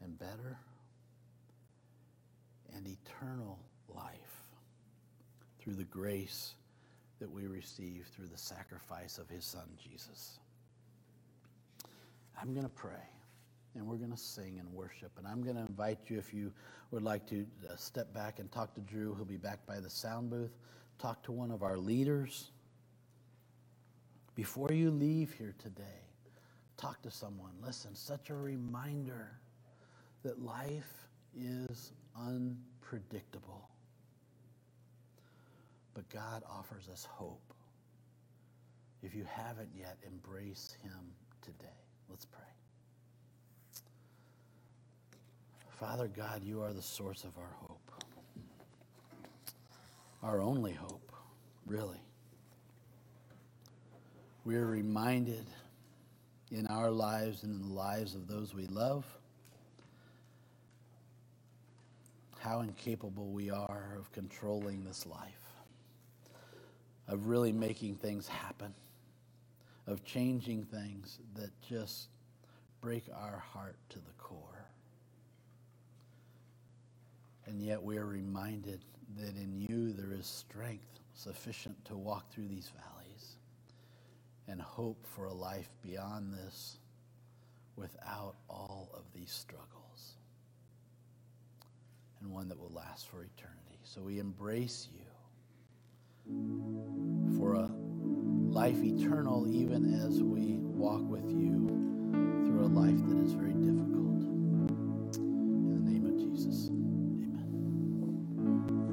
and 0.02 0.18
better 0.18 0.58
and 2.74 2.86
eternal 2.86 3.58
life 3.88 4.44
through 5.58 5.74
the 5.74 5.84
grace 5.84 6.54
that 7.18 7.30
we 7.30 7.46
receive 7.46 8.06
through 8.14 8.28
the 8.28 8.38
sacrifice 8.38 9.18
of 9.18 9.28
his 9.28 9.44
son, 9.44 9.68
Jesus? 9.76 10.38
I'm 12.40 12.52
going 12.54 12.64
to 12.66 12.70
pray. 12.70 13.08
and 13.74 13.86
we're 13.86 13.96
going 13.96 14.10
to 14.10 14.16
sing 14.16 14.58
and 14.58 14.72
worship. 14.72 15.12
And 15.18 15.26
I'm 15.26 15.42
going 15.42 15.56
to 15.56 15.62
invite 15.62 15.98
you, 16.08 16.18
if 16.18 16.34
you 16.34 16.52
would 16.90 17.02
like 17.02 17.26
to 17.28 17.46
uh, 17.70 17.76
step 17.76 18.12
back 18.12 18.38
and 18.38 18.50
talk 18.50 18.74
to 18.74 18.80
Drew, 18.80 19.14
he'll 19.14 19.24
be 19.24 19.36
back 19.36 19.64
by 19.66 19.80
the 19.80 19.90
sound 19.90 20.30
booth. 20.30 20.52
Talk 20.98 21.22
to 21.24 21.32
one 21.32 21.50
of 21.50 21.62
our 21.62 21.78
leaders. 21.78 22.50
Before 24.36 24.70
you 24.72 24.90
leave 24.90 25.32
here 25.34 25.54
today, 25.58 26.02
talk 26.76 27.02
to 27.02 27.10
someone. 27.10 27.52
Listen, 27.64 27.94
such 27.94 28.30
a 28.30 28.34
reminder 28.34 29.32
that 30.24 30.42
life 30.42 31.08
is 31.38 31.92
unpredictable. 32.18 33.68
But 35.94 36.08
God 36.10 36.42
offers 36.50 36.88
us 36.92 37.06
hope. 37.10 37.54
If 39.02 39.14
you 39.14 39.24
haven't 39.30 39.70
yet, 39.78 39.98
embrace 40.06 40.76
Him 40.82 41.12
today. 41.42 41.68
Let's 42.10 42.24
pray. 42.24 42.40
Father 45.78 46.08
God, 46.08 46.42
you 46.44 46.60
are 46.62 46.72
the 46.72 46.82
source 46.82 47.24
of 47.24 47.38
our 47.38 47.54
hope, 47.62 47.90
our 50.22 50.40
only 50.42 50.72
hope, 50.72 51.12
really. 51.64 52.00
We 54.44 54.56
are 54.56 54.66
reminded 54.66 55.46
in 56.50 56.66
our 56.66 56.90
lives 56.90 57.44
and 57.44 57.54
in 57.54 57.68
the 57.68 57.74
lives 57.74 58.14
of 58.14 58.26
those 58.26 58.54
we 58.54 58.66
love 58.66 59.06
how 62.40 62.60
incapable 62.60 63.30
we 63.30 63.50
are 63.50 63.96
of 63.98 64.10
controlling 64.12 64.82
this 64.84 65.06
life, 65.06 65.52
of 67.06 67.26
really 67.26 67.52
making 67.52 67.94
things 67.96 68.26
happen, 68.26 68.74
of 69.86 70.04
changing 70.04 70.64
things 70.64 71.18
that 71.34 71.50
just 71.68 72.08
break 72.80 73.04
our 73.14 73.38
heart 73.52 73.76
to 73.90 73.98
the 73.98 74.12
core. 74.18 74.66
And 77.46 77.62
yet 77.62 77.82
we 77.82 77.98
are 77.98 78.06
reminded 78.06 78.80
that 79.18 79.36
in 79.36 79.66
you 79.68 79.92
there 79.92 80.12
is 80.12 80.26
strength 80.26 81.00
sufficient 81.14 81.84
to 81.86 81.96
walk 81.96 82.30
through 82.30 82.48
these 82.48 82.70
valleys 82.70 83.36
and 84.48 84.60
hope 84.60 85.04
for 85.06 85.26
a 85.26 85.32
life 85.32 85.68
beyond 85.82 86.32
this 86.32 86.78
without 87.76 88.34
all 88.48 88.90
of 88.94 89.02
these 89.14 89.30
struggles 89.30 90.14
and 92.20 92.30
one 92.30 92.48
that 92.48 92.58
will 92.58 92.72
last 92.74 93.08
for 93.08 93.22
eternity. 93.22 93.78
So 93.84 94.02
we 94.02 94.18
embrace 94.18 94.88
you 94.92 95.00
for 97.38 97.54
a 97.54 97.70
life 98.50 98.82
eternal, 98.82 99.46
even 99.48 99.94
as 100.04 100.22
we 100.22 100.56
walk 100.58 101.02
with 101.08 101.30
you 101.30 101.68
through 102.44 102.64
a 102.64 102.72
life 102.72 102.98
that 103.06 103.24
is 103.24 103.32
very 103.32 103.54
difficult. 103.54 104.09